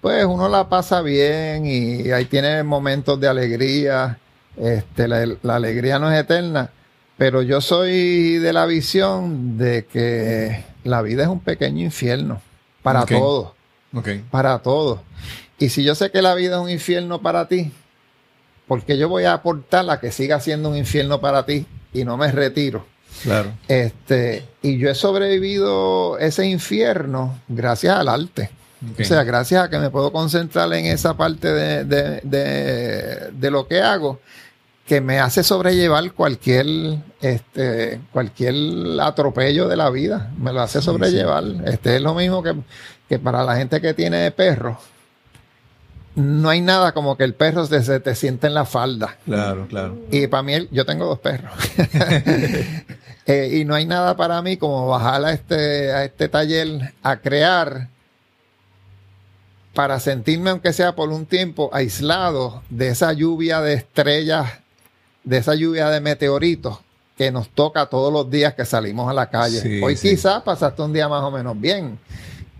[0.00, 4.18] pues, uno la pasa bien y ahí tiene momentos de alegría.
[4.56, 6.70] Este, la, la alegría no es eterna,
[7.16, 12.40] pero yo soy de la visión de que la vida es un pequeño infierno
[12.82, 13.52] para todos
[14.30, 15.00] para todos.
[15.58, 17.72] Y si yo sé que la vida es un infierno para ti,
[18.66, 22.16] porque yo voy a aportar a que siga siendo un infierno para ti y no
[22.16, 22.86] me retiro.
[23.22, 23.52] Claro.
[23.68, 28.50] Este, y yo he sobrevivido ese infierno gracias al arte.
[29.00, 33.50] O sea, gracias a que me puedo concentrar en esa parte de, de- de- de
[33.50, 34.20] lo que hago,
[34.86, 36.66] que me hace sobrellevar cualquier,
[37.20, 38.54] este, cualquier
[39.00, 40.30] atropello de la vida.
[40.38, 41.44] Me lo hace sobrellevar.
[41.66, 42.54] Este es lo mismo que,
[43.08, 44.78] que para la gente que tiene perros.
[46.16, 49.16] No hay nada como que el perro se, se te siente en la falda.
[49.26, 49.96] Claro, claro.
[50.10, 51.52] Y para mí, yo tengo dos perros.
[53.26, 57.16] Eh, y no hay nada para mí como bajar a este, a este taller a
[57.18, 57.86] crear
[59.80, 64.46] para sentirme, aunque sea por un tiempo, aislado de esa lluvia de estrellas,
[65.24, 66.80] de esa lluvia de meteoritos
[67.16, 69.58] que nos toca todos los días que salimos a la calle.
[69.58, 70.10] Sí, Hoy sí.
[70.10, 71.98] quizás pasaste un día más o menos bien,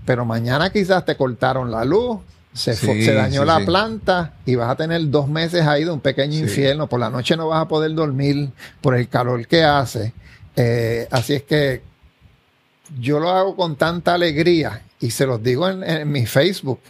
[0.06, 2.20] pero mañana quizás te cortaron la luz,
[2.54, 6.38] se, se dañó la planta y vas a tener dos meses ahí de un pequeño
[6.38, 6.86] infierno.
[6.86, 8.48] Por la noche no vas a poder dormir
[8.80, 10.14] por el calor que hace.
[10.56, 11.82] Eh, así es que
[12.98, 16.80] yo lo hago con tanta alegría y se los digo en, en mi Facebook.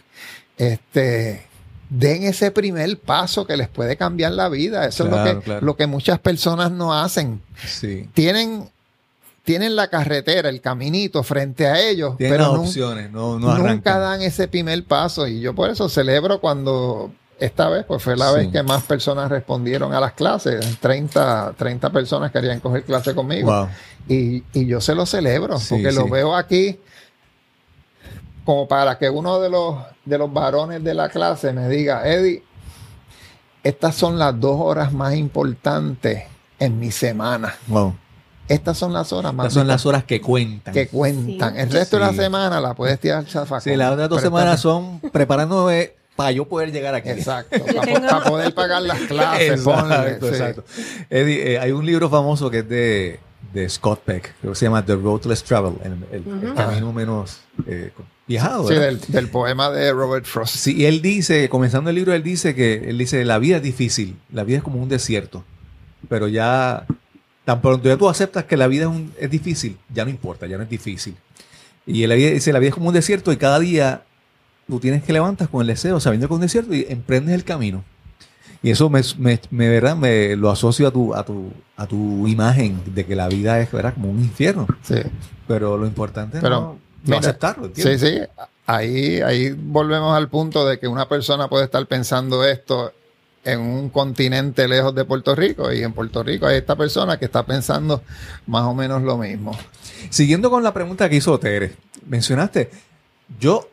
[0.61, 1.41] Este,
[1.89, 4.85] den ese primer paso que les puede cambiar la vida.
[4.85, 5.65] Eso es Claro, lo que, claro.
[5.65, 7.41] lo que muchas personas no hacen.
[7.65, 8.07] Sí.
[8.13, 8.69] Tienen,
[9.43, 13.97] tienen la carretera, el caminito frente a ellos, Tienen pero nun- opciones, no, no nunca
[13.97, 15.25] dan ese primer paso.
[15.27, 18.35] Y yo por eso celebro cuando esta vez, pues fue la Sí.
[18.37, 20.63] vez que más personas respondieron a las clases.
[20.79, 23.51] 30, 30 personas querían coger clase conmigo.
[23.51, 23.67] Wow.
[24.07, 26.79] Y, y yo se lo celebro, Sí, porque lo veo aquí
[28.45, 29.75] como para que uno de los,
[30.05, 32.43] de los varones de la clase me diga, Eddie,
[33.63, 36.23] estas son las dos horas más importantes
[36.59, 37.53] en mi semana.
[37.67, 37.95] Wow.
[38.47, 40.73] Estas son las horas más Estas son las horas que cuentan.
[40.73, 41.53] que cuentan.
[41.53, 41.59] Sí.
[41.61, 43.61] El resto de la semana la puedes tirar zafacón.
[43.61, 47.09] Sí, las otras dos semanas son preparándome para yo poder llegar aquí.
[47.09, 49.61] Exacto, para, tengo- poder pagar las clases.
[49.61, 50.33] ponle, Exacto, sí.
[50.33, 50.63] exacto.
[51.09, 53.19] Eddie, eh, hay un libro famoso que es de,
[53.53, 57.39] de Scott Peck, que se llama The Road Less Travel, el, el- el camino menos
[57.67, 57.91] eh,
[58.27, 58.67] viajado.
[58.67, 58.75] Sí,
[59.09, 60.55] del poema de Robert Frost.
[60.55, 63.63] Sí, y él dice, comenzando el libro, él dice que él dice la vida es
[63.63, 65.43] difícil, la vida es como un desierto,
[66.07, 66.85] pero ya
[67.45, 70.47] tan pronto ya tú aceptas que la vida es, un- es difícil, ya no importa,
[70.47, 71.15] ya no es difícil.
[71.85, 74.03] Y él dice la vida es como un desierto y cada día
[74.67, 77.43] tú tienes que levantas con el deseo, sabiendo que es un desierto y emprendes el
[77.43, 77.83] camino.
[78.63, 79.95] Y eso me, me, me, ¿verdad?
[79.95, 83.71] me lo asocio a tu, a, tu, a tu imagen de que la vida es
[83.71, 83.93] ¿verdad?
[83.95, 84.67] como un infierno.
[84.83, 85.01] Sí.
[85.47, 87.71] Pero lo importante es Pero, no, no mira, aceptarlo.
[87.73, 88.29] Sí, ¿entiendes?
[88.29, 88.43] sí.
[88.67, 92.93] Ahí, ahí volvemos al punto de que una persona puede estar pensando esto
[93.43, 97.25] en un continente lejos de Puerto Rico y en Puerto Rico hay esta persona que
[97.25, 98.03] está pensando
[98.47, 99.57] más o menos lo mismo.
[100.09, 102.69] Siguiendo con la pregunta que hizo Tere, mencionaste,
[103.39, 103.69] yo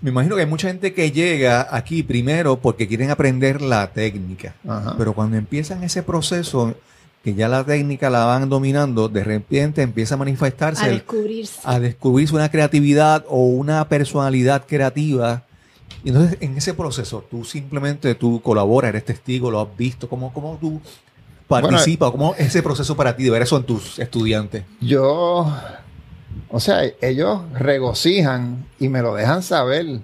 [0.00, 4.54] me imagino que hay mucha gente que llega aquí primero porque quieren aprender la técnica,
[4.66, 4.94] Ajá.
[4.98, 6.74] pero cuando empiezan ese proceso,
[7.22, 11.60] que ya la técnica la van dominando, de repente empieza a manifestarse, A el- descubrirse.
[11.64, 15.42] a descubrirse una creatividad o una personalidad creativa.
[16.02, 20.32] Y entonces en ese proceso tú simplemente tú colaboras, eres testigo, lo has visto, ¿cómo,
[20.32, 20.80] cómo tú
[21.46, 22.10] participas?
[22.10, 24.64] ¿Cómo es ese proceso para ti de ver eso en tus estudiantes?
[24.80, 25.52] Yo,
[26.48, 30.00] o sea, ellos regocijan y me lo dejan saber.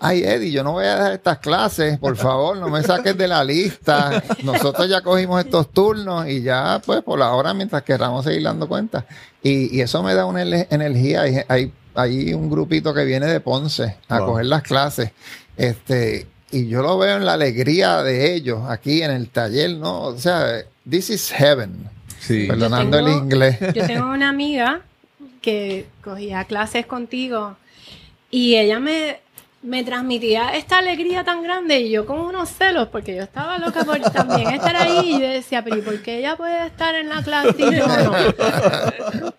[0.00, 3.28] Ay, Eddie, yo no voy a dejar estas clases, por favor, no me saques de
[3.28, 4.22] la lista.
[4.42, 8.66] Nosotros ya cogimos estos turnos y ya, pues, por la hora, mientras queramos seguir dando
[8.68, 9.04] cuenta.
[9.42, 11.22] Y, y eso me da una energía.
[11.22, 14.26] Hay, hay, hay un grupito que viene de Ponce a Wow.
[14.28, 15.10] coger las clases.
[15.56, 20.02] Este, y yo lo veo en la alegría de ellos aquí en el taller, ¿no?
[20.02, 21.88] O sea, this is heaven.
[22.20, 22.46] Sí.
[22.46, 23.58] Perdonando tengo- el inglés.
[23.74, 24.80] Yo tengo una amiga
[25.44, 27.56] que cogía clases contigo
[28.30, 29.18] y ella me,
[29.62, 33.84] me transmitía esta alegría tan grande y yo con unos celos porque yo estaba loca
[33.84, 37.10] por también estar ahí y yo decía, pero ¿y por qué ella puede estar en
[37.10, 38.12] la clase y yo no?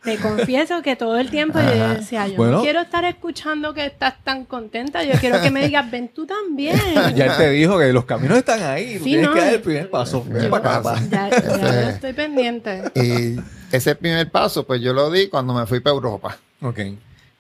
[0.04, 2.58] Te confieso que todo el tiempo yo decía, yo Bueno.
[2.58, 6.26] no quiero estar escuchando que estás tan contenta, yo quiero que me digas, ven tú
[6.28, 6.80] también.
[7.16, 9.62] Ya él te dijo que los caminos están ahí, Sí, tienes no, que dar el
[9.62, 10.24] primer paso.
[10.28, 10.96] Ven Yo- para acá.
[11.10, 12.84] Ya, ya yo estoy pendiente.
[12.96, 13.40] Y
[13.76, 16.38] ese primer paso, pues yo lo di cuando me fui para Europa.
[16.62, 16.80] Ok.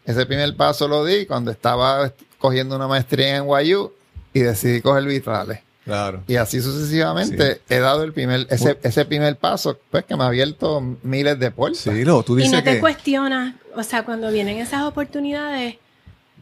[0.05, 3.91] Ese primer paso lo di cuando estaba cogiendo una maestría en NYU
[4.33, 5.59] y decidí coger vitrales.
[5.83, 6.23] Claro.
[6.27, 10.27] Y así sucesivamente he dado el primer, ese, ese primer paso, pues que me ha
[10.27, 11.81] abierto miles de puertas.
[11.81, 12.79] Sí, no, tú Y dices no te que...
[12.79, 15.75] cuestionas, o sea, cuando vienen esas oportunidades,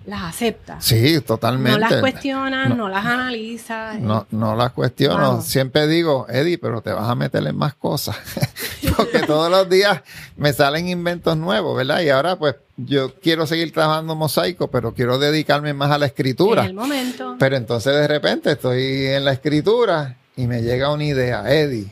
[0.06, 0.84] las aceptas.
[0.84, 1.72] Sí, totalmente.
[1.80, 2.76] No las cuestionas, No.
[2.76, 4.00] no, las analizas.
[4.00, 5.42] No, no las cuestiono.
[5.42, 8.18] Siempre digo, Eddie, pero te vas a meter en más cosas.
[8.98, 10.02] Porque todos los días
[10.36, 12.02] me salen inventos nuevos, ¿verdad?
[12.02, 16.64] Y ahora, pues, yo quiero seguir trabajando mosaico, pero quiero dedicarme más a la escritura.
[16.64, 17.36] En el momento.
[17.40, 21.92] Pero entonces de repente estoy en la escritura y me llega una idea, Eddie,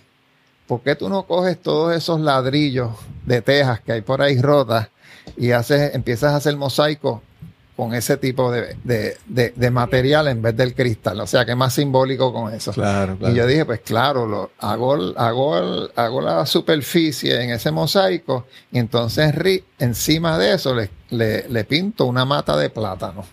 [0.68, 2.92] ¿por qué tú no coges todos esos ladrillos
[3.26, 4.90] de tejas que hay por ahí rotas
[5.38, 7.22] y haces, empiezas a hacer mosaico
[7.82, 11.20] con ese tipo de, de- de- de material en vez del cristal?
[11.20, 12.72] O sea, que más simbólico con eso.
[12.74, 13.34] Claro, claro.
[13.34, 18.78] Y yo dije, pues claro, lo, hago, hago, hago la superficie en ese mosaico y
[18.78, 23.26] entonces ri- encima de eso le, le- le pinto una mata de plátano.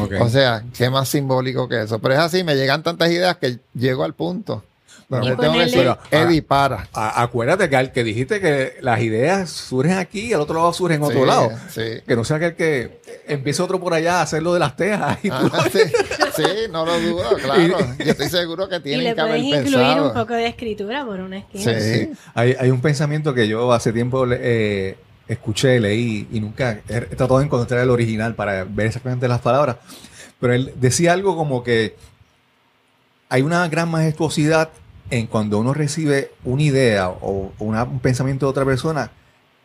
[0.00, 0.12] Ok.
[0.20, 1.98] O sea, qué más simbólico que eso.
[1.98, 4.62] Pero es así, me llegan tantas ideas que llego al punto
[5.08, 6.88] donde Y tengo que decir, Eddie, para.
[6.92, 10.72] A- acuérdate que al que dijiste que las ideas surgen aquí y al otro lado
[10.72, 11.50] surgen en otro Sí, lado.
[11.70, 11.82] Sí.
[12.06, 15.18] Que no sea aquel que empiece otro por allá a hacer lo de las tejas.
[15.22, 15.78] y tú- Ajá, sí,
[16.36, 17.78] sí, no lo dudo, claro.
[17.98, 20.08] Yo estoy seguro que y tienen le que haber puedes incluir pensado.
[20.08, 21.80] un poco de escritura por una esquina.
[21.80, 21.94] Sí.
[21.94, 22.12] Sí.
[22.34, 24.96] Hay, hay un pensamiento que yo hace tiempo le- eh,
[25.28, 29.40] escuché, leí y nunca he, he tratado de encontrar el original para ver exactamente las
[29.40, 29.76] palabras.
[30.40, 31.96] Pero él decía algo como que
[33.28, 34.68] hay una gran majestuosidad
[35.10, 39.10] en cuando uno recibe una idea o una- un pensamiento de otra persona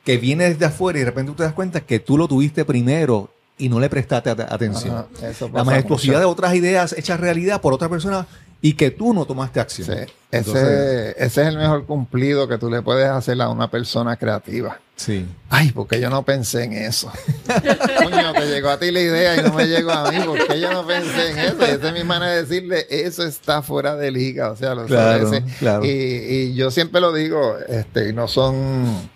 [0.05, 2.65] que viene desde afuera y de repente tú te das cuenta que tú lo tuviste
[2.65, 4.95] primero y no le prestaste at- atención.
[4.95, 5.05] Ajá,
[5.53, 8.25] La majestuosidad de otras ideas hechas realidad por otra persona
[8.61, 9.87] y que tú no tomaste acción.
[9.87, 13.69] Sí, ese, Entonces, ese es el mejor cumplido que tú le puedes hacer a una
[13.71, 14.79] persona creativa.
[14.95, 15.25] sí.
[15.49, 17.11] Ay, porque yo no pensé en eso.
[18.03, 20.19] Coño, te llegó a ti la idea y no me llegó a mí.
[20.25, 21.57] porque yo no pensé en eso?
[21.59, 24.51] Y esa es mi manera de decirle, eso está fuera de liga.
[24.51, 25.43] O sea, lo Claro, sabes.
[25.59, 25.83] claro.
[25.83, 29.09] Y, y yo siempre lo digo, este, no son,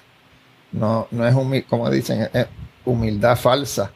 [0.71, 2.47] no, no es humil, como dicen, es
[2.83, 3.91] humildad falsa.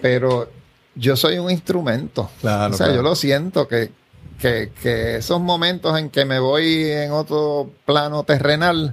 [0.00, 0.48] Pero
[0.94, 2.30] yo soy un instrumento.
[2.40, 3.02] Claro, o sea, claro.
[3.02, 3.90] yo lo siento que,
[4.42, 8.92] que, que esos momentos en que me voy en otro plano terrenal,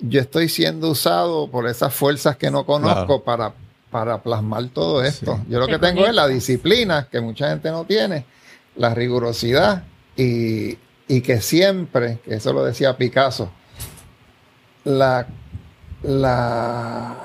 [0.00, 3.24] yo estoy siendo usado por esas fuerzas que no conozco Claro.
[3.24, 3.52] para,
[3.90, 5.36] para plasmar todo esto.
[5.36, 5.42] Sí.
[5.50, 8.24] Yo lo Te que tengo es la disciplina, que mucha gente no tiene,
[8.76, 9.82] la rigurosidad
[10.16, 13.50] y, y que siempre, que eso lo decía Picasso,
[14.84, 15.26] la,
[16.02, 17.16] la,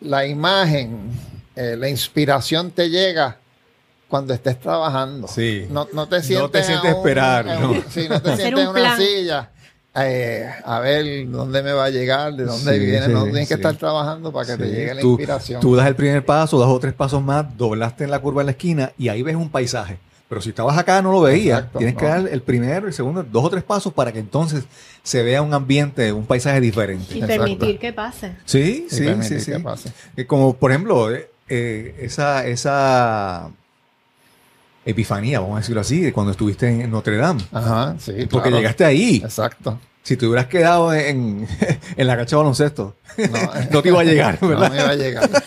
[0.00, 1.10] la imagen,
[1.56, 3.36] eh, la inspiración te llega
[4.12, 5.26] cuando estés trabajando.
[5.26, 5.66] Sí.
[5.70, 7.74] No, no te No sientes, te en sientes un- esperar, en no.
[7.88, 9.50] sí, no te sientes en un una silla.
[9.94, 13.06] eh, a ver dónde me va a llegar, de dónde Sí, viene.
[13.06, 15.60] sí, no tienes que estar trabajando para que te llegue la Tú- inspiración.
[15.62, 18.46] Tú das el primer paso, das otros tres pasos más, doblaste en la curva en
[18.46, 19.96] la esquina y ahí ves un paisaje.
[20.28, 21.58] Pero si estabas acá no lo veías.
[21.60, 24.64] Exacto, Tienes que dar el primero, el segundo, dos o tres pasos para que entonces
[25.02, 27.14] se vea un ambiente, un paisaje diferente.
[27.14, 27.42] Y Exacto.
[27.44, 28.32] permitir que pase.
[28.44, 29.52] Sí, Y sí, sí, sí.
[29.52, 29.90] que pase.
[30.16, 33.50] Eh, Como por ejemplo, eh, eh, esa, esa,
[34.84, 37.42] epifanía, vamos a decirlo así, de cuando estuviste en Notre Dame.
[37.52, 38.12] Ajá, sí.
[38.30, 38.56] Porque claro.
[38.58, 39.20] llegaste ahí.
[39.24, 39.78] Exacto.
[40.02, 41.46] Si te hubieras quedado en,
[41.96, 44.70] en la cancha de baloncesto, No, no te iba a llegar, no ¿verdad?
[44.70, 45.30] me iba a llegar.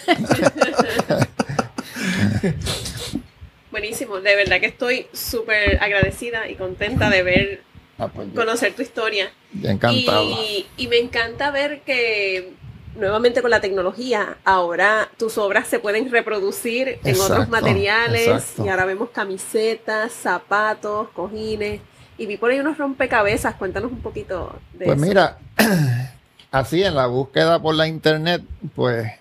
[3.72, 7.62] Buenísimo, de verdad que estoy súper agradecida y contenta de ver,
[7.98, 9.32] Ah, pues conocer tu historia.
[9.54, 10.30] yo encantado.
[10.30, 12.54] Y, y me encanta ver que
[12.96, 18.66] nuevamente con la tecnología, ahora tus obras se pueden reproducir en otros materiales exacto.
[18.66, 21.82] y ahora vemos camisetas, zapatos, cojines.
[22.18, 25.08] Y vi por ahí unos rompecabezas, cuéntanos un poquito de Pues eso.
[25.08, 25.38] mira,
[26.52, 28.42] así en la búsqueda por la internet,
[28.74, 29.12] pues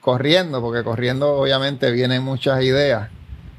[0.00, 3.08] corriendo, porque corriendo obviamente vienen muchas ideas.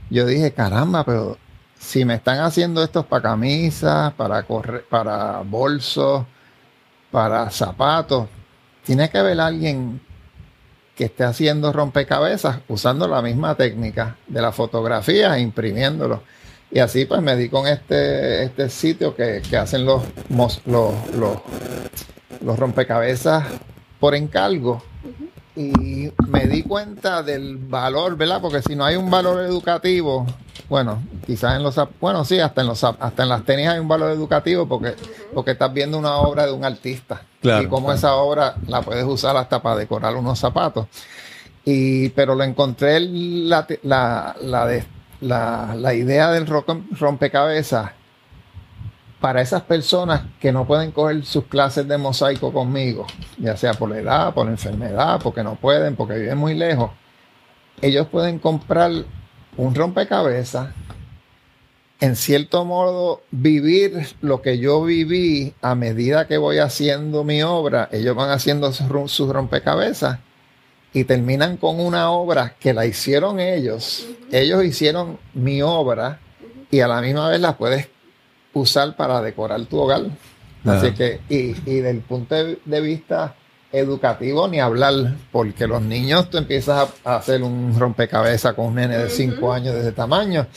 [0.09, 1.37] Yo dije, caramba, pero
[1.79, 6.25] si me están haciendo estos para camisas, para correr, para bolsos,
[7.11, 8.27] para zapatos,
[8.85, 9.99] tiene que haber alguien
[10.95, 16.23] que esté haciendo rompecabezas usando la misma técnica de la fotografía e imprimiéndolo.
[16.71, 20.61] Y así pues me di con este, este sitio que, que hacen los, los,
[22.41, 23.45] los rompecabezas
[23.99, 24.83] por encargo.
[25.55, 28.41] Y me di cuenta del valor, ¿verdad?
[28.41, 30.25] Porque si no hay un valor educativo,
[30.67, 33.87] bueno, quizás en los bueno, sí, hasta en los hasta en las tenis hay un
[33.87, 34.95] valor educativo porque,
[35.33, 37.21] porque estás viendo una obra de un artista.
[37.41, 37.97] Claro, y cómo claro.
[37.97, 40.87] esa obra la puedes usar hasta para decorar unos zapatos.
[41.63, 44.85] Y, pero lo encontré la, la, la, de-
[45.21, 47.91] la, la idea del ro- rompecabezas
[49.25, 53.07] para esas personas que no pueden coger sus clases de mosaico conmigo,
[53.39, 56.91] ya sea por la edad, por la enfermedad, porque no pueden, porque viven muy lejos,
[57.81, 58.91] ellos pueden comprar
[59.57, 60.67] un rompecabezas,
[61.99, 67.89] en cierto modo vivir lo que yo viví a medida que voy haciendo mi obra,
[67.91, 70.19] ellos van haciendo sus rom- sus rompecabezas
[70.93, 76.19] y terminan con una obra que la hicieron ellos, ellos hicieron mi obra
[76.69, 77.87] y a la misma vez la puedes
[78.55, 80.05] usar para decorar tu hogar.
[80.65, 83.35] Así que, y, y del punto de, vista
[83.71, 88.75] educativo, ni hablar, porque los niños tú empiezas a, a hacer un rompecabezas con un
[88.75, 90.47] nene de 5 años de ese tamaño.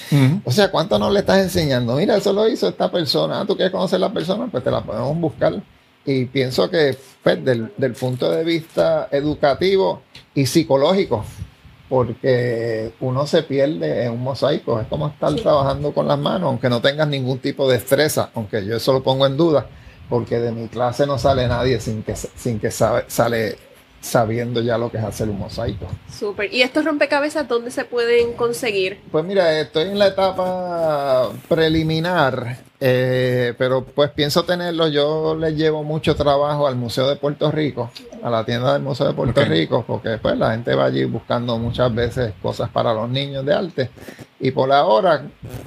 [0.45, 1.97] O sea, ¿cuánto no le estás enseñando?
[1.97, 3.41] Mira, eso lo hizo esta persona.
[3.41, 4.47] Ah, ¿Tú quieres conocer a la persona?
[4.51, 5.61] Pues te la podemos buscar.
[6.07, 10.01] Y pienso que, pues, del, del punto de vista educativo
[10.35, 11.23] y psicológico,
[11.89, 14.81] porque uno se pierde en un mosaico.
[14.81, 15.41] Es como estar Sí.
[15.43, 19.03] trabajando con las manos, aunque no tengas ningún tipo de destreza, aunque yo eso lo
[19.03, 19.67] pongo en duda,
[20.09, 23.57] porque de mi clase no sale nadie sin que, sin que sabe, sale
[24.01, 25.87] sabiendo ya lo que es hacer un mosaico.
[26.17, 26.55] Súper.
[26.55, 29.01] ¿Y estos rompecabezas dónde se pueden conseguir?
[29.11, 34.87] Pues mira, estoy en la etapa preliminar, eh, pero pues pienso tenerlo.
[34.87, 37.91] Yo le llevo mucho trabajo al Museo de Puerto Rico,
[38.23, 39.45] a la tienda del Museo de Puerto.
[39.45, 43.55] Rico, porque pues la gente va allí buscando muchas veces cosas para los niños de
[43.55, 43.91] arte.
[44.41, 45.23] Y por ahora,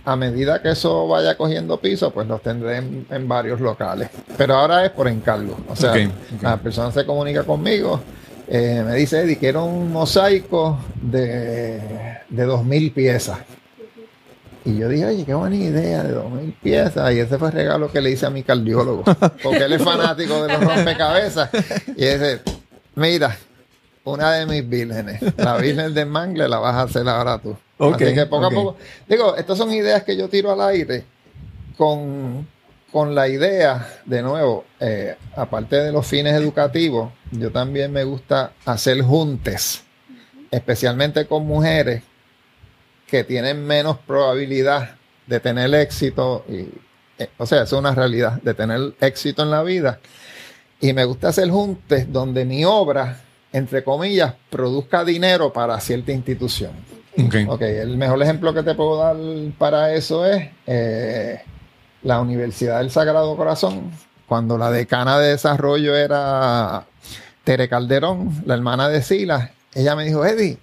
[0.06, 4.10] a medida que eso vaya cogiendo piso, pues los tendré en, en varios locales.
[4.38, 5.58] Pero ahora es por encargo.
[5.70, 5.94] O sea,
[6.42, 8.00] la persona se comunica conmigo.
[8.48, 11.80] eh, me dice, Eddie, quiero un mosaico de,
[12.30, 13.40] de 2.000 piezas.
[14.64, 17.14] Y yo dije, oye, qué buena idea de 2.000 piezas.
[17.14, 19.04] Y ese fue el regalo que le hice a mi cardiólogo,
[19.44, 21.50] porque él es fanático de los rompecabezas.
[21.88, 22.42] Y dice,
[22.96, 23.36] mira,
[24.04, 27.58] una de mis vírgenes, la Virgen de Mangle, la vas a hacer ahora tú.
[27.80, 28.78] Así que poco a poco.
[29.08, 31.04] Digo, estas son ideas que yo tiro al aire
[31.76, 32.48] con,
[32.92, 38.54] con la idea, de nuevo, eh, aparte de los fines educativos, yo también me gusta
[38.66, 39.84] hacer juntes,
[40.52, 42.04] especialmente con mujeres
[43.12, 44.92] que tienen menos probabilidad
[45.28, 46.70] de tener éxito, y,
[47.22, 50.00] eh, o sea, eso es una realidad, de tener éxito en la vida.
[50.80, 53.20] Y me gusta hacer juntes donde mi obra,
[53.52, 56.72] entre comillas, produzca dinero para cierta institución.
[57.22, 57.36] Ok.
[57.50, 59.18] Ok, el mejor ejemplo que te puedo dar
[59.58, 61.42] para eso es eh,
[62.04, 63.92] la Universidad del Sagrado Corazón.
[64.26, 66.86] Cuando la decana de desarrollo era
[67.44, 70.60] Tere Calderón, la hermana de Sila, ella me dijo, Eddie,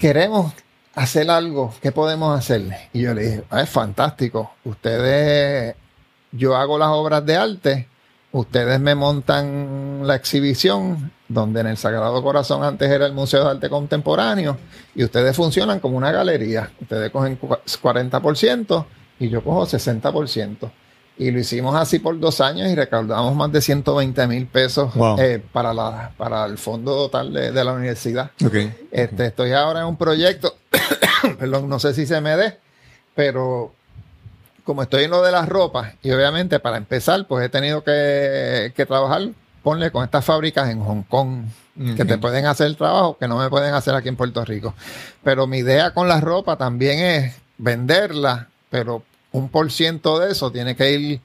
[0.00, 0.52] queremos
[0.94, 2.62] hacer algo, ¿qué podemos hacer?
[2.92, 5.76] Y yo le dije, "Ah, es fantástico, ustedes,
[6.32, 7.88] yo hago las obras de arte,
[8.32, 13.50] ustedes me montan la exhibición, donde en el Sagrado Corazón antes era el Museo de
[13.52, 14.56] Arte Contemporáneo,
[14.94, 16.70] y ustedes funcionan como una galería.
[16.80, 18.86] Ustedes cogen cu- 40%
[19.20, 20.70] y yo cojo 60%.
[21.20, 25.20] Y lo hicimos así por dos años y recaudamos más de 120 mil pesos Wow.
[25.20, 28.30] eh, para, la, para el fondo total de, de la universidad.
[28.90, 30.54] Este, estoy ahora en un proyecto,
[31.38, 32.56] perdón, no sé si se me dé,
[33.14, 33.74] pero
[34.64, 38.72] como estoy en lo de las ropas, y obviamente para empezar, pues he tenido que,
[38.74, 39.28] que trabajar
[39.62, 41.44] ponle con estas fábricas en Hong Kong,
[41.96, 44.72] que te pueden hacer el trabajo que no me pueden hacer aquí en Puerto Rico.
[45.22, 49.02] Pero mi idea con la ropa también es venderla, pero
[49.32, 51.20] un por ciento de eso tiene que ir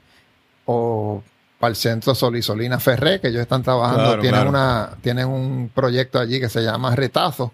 [0.65, 1.23] o
[1.59, 4.49] para el centro Solisolina Ferré, que ellos están trabajando, Claro, tienen, claro.
[4.49, 7.53] Una, tienen un proyecto allí que se llama Retazo.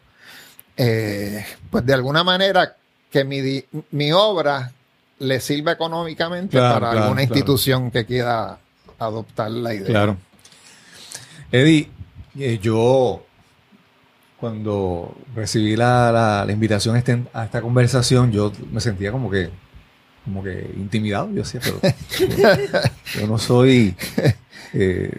[0.75, 2.75] Eh, pues de alguna manera
[3.11, 4.71] que mi, mi obra
[5.19, 8.57] le sirva económicamente Claro, para alguna institución que quiera
[8.97, 9.85] adoptar la idea.
[9.85, 10.17] Claro.
[11.51, 11.89] Eddie,
[12.39, 13.23] eh, yo
[14.39, 19.29] cuando recibí la, la- la invitación a, este- a esta conversación, yo me sentía como
[19.29, 19.49] que,
[20.25, 21.29] como que intimidado.
[21.29, 21.79] Yo decía, pero
[23.19, 23.95] yo no soy
[24.73, 25.11] eh,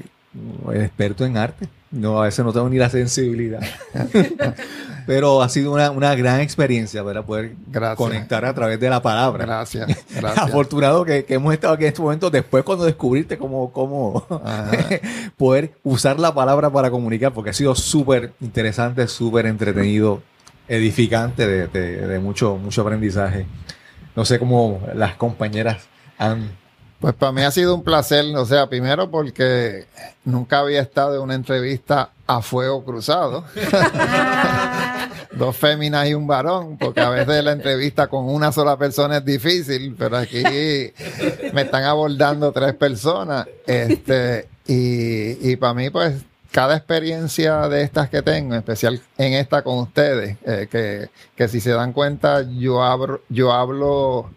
[0.74, 1.68] experto en arte.
[1.90, 3.60] No, a veces no tengo ni la sensibilidad.
[5.06, 7.96] pero ha sido una, una gran experiencia para poder Gracias.
[7.98, 9.44] conectar a través de la palabra.
[9.44, 10.38] Gracias, gracias.
[10.38, 14.26] Afortunado que, que hemos estado aquí en este momento después cuando descubriste cómo, cómo
[15.36, 20.22] poder usar la palabra para comunicar, porque ha sido súper interesante, súper entretenido,
[20.68, 23.44] edificante, de, de- de mucho, mucho aprendizaje.
[24.14, 25.84] No sé cómo las compañeras
[26.18, 26.60] han...
[27.00, 29.86] Pues para mí ha sido un placer, o sea, primero porque
[30.24, 33.44] nunca había estado en una entrevista a fuego cruzado.
[35.32, 39.24] Dos féminas y un varón, porque a veces la entrevista con una sola persona es
[39.24, 40.44] difícil, pero aquí
[41.52, 43.48] me están abordando tres personas.
[43.66, 46.14] Este, y, y para mí, pues,
[46.52, 51.48] cada experiencia de estas que tengo, en especial en esta con ustedes, eh, que, que
[51.48, 54.30] si se dan cuenta, yo hablo, yo hablo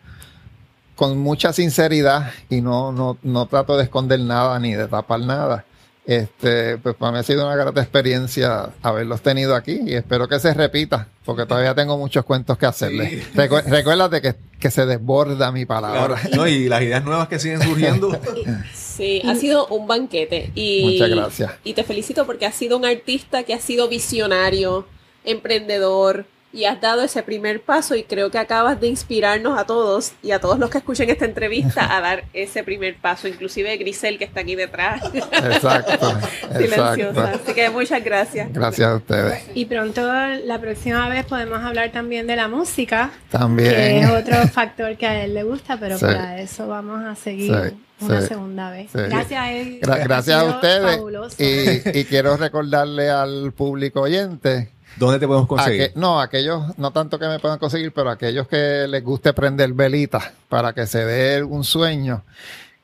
[0.95, 5.65] con mucha sinceridad y no, no, no trato de esconder nada ni de tapar nada.
[6.07, 10.39] Este, pues para mí ha sido una grata experiencia haberlos tenido aquí y espero que
[10.39, 13.33] se repita, porque todavía tengo muchos cuentos que hacerles.
[13.33, 16.15] Recu- recuérdate que, que se desborda mi palabra.
[16.35, 18.17] No, y las ideas nuevas que siguen surgiendo.
[18.95, 20.51] Sí, ha sido un banquete.
[20.55, 21.51] Y, Muchas gracias.
[21.63, 24.85] Y te felicito porque has sido un artista que ha sido visionario,
[25.23, 30.13] emprendedor y has dado ese primer paso y creo que acabas de inspirarnos a todos
[30.23, 34.17] y a todos los que escuchen esta entrevista a dar ese primer paso, inclusive Grisel
[34.17, 36.13] que está aquí detrás, Exacto,
[36.53, 37.09] silenciosa.
[37.09, 37.39] exacto.
[37.43, 38.53] Así que muchas gracias.
[38.53, 39.43] Gracias a ustedes.
[39.53, 40.01] Y pronto,
[40.45, 44.09] la próxima vez, podemos hablar también de la música, que es También.
[44.11, 46.05] otro factor que a él le gusta, pero Sí.
[46.05, 48.89] para eso vamos a seguir Sí, una sí, segunda vez.
[48.91, 48.97] sí.
[48.99, 49.81] Gracias, Eddie.
[49.81, 50.99] Gra- Ha gracias a ustedes.
[51.39, 55.91] Y, y quiero recordarle al público oyente ¿Dónde te podemos A conseguir?
[55.93, 59.73] que- no, aquellos, no tanto que me puedan conseguir, pero aquellos que les guste prender
[59.73, 62.23] velitas para que se dé un sueño,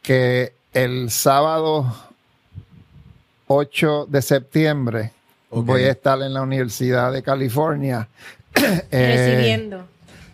[0.01, 1.86] que el sábado
[3.47, 5.12] 8 de septiembre
[5.49, 8.07] voy a estar en la Universidad de California
[8.91, 9.86] eh, Recibiendo.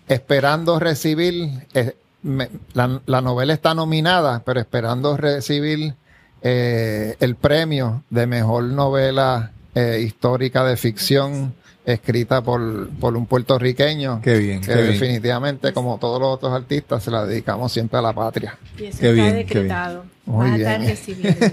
[0.08, 1.96] esperando recibir, eh,
[2.28, 5.96] me- la, la novela está nominada, pero esperando recibir
[6.42, 11.56] eh, el premio de mejor novela eh, histórica de ficción
[11.86, 14.20] escrita por, por un puertorriqueño.
[14.22, 14.92] Qué bien, que qué bien.
[14.92, 18.58] definitivamente, como todos los otros artistas, se la dedicamos siempre a la patria.
[18.78, 20.04] Y eso Qué está bien, qué decretado.
[20.26, 21.48] Muy Vas a estar bien.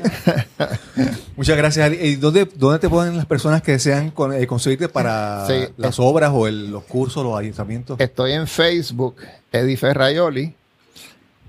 [1.37, 1.87] Muchas gracias.
[1.87, 1.97] Ali.
[2.01, 5.99] ¿Y dónde, dónde te pueden las personas que desean con- eh, conseguirte para Sí, las
[5.99, 8.01] eh, obras o el- los cursos, los ayuntamientos?
[8.01, 9.17] Estoy en Facebook,
[9.53, 10.55] Eddie Ferraioli.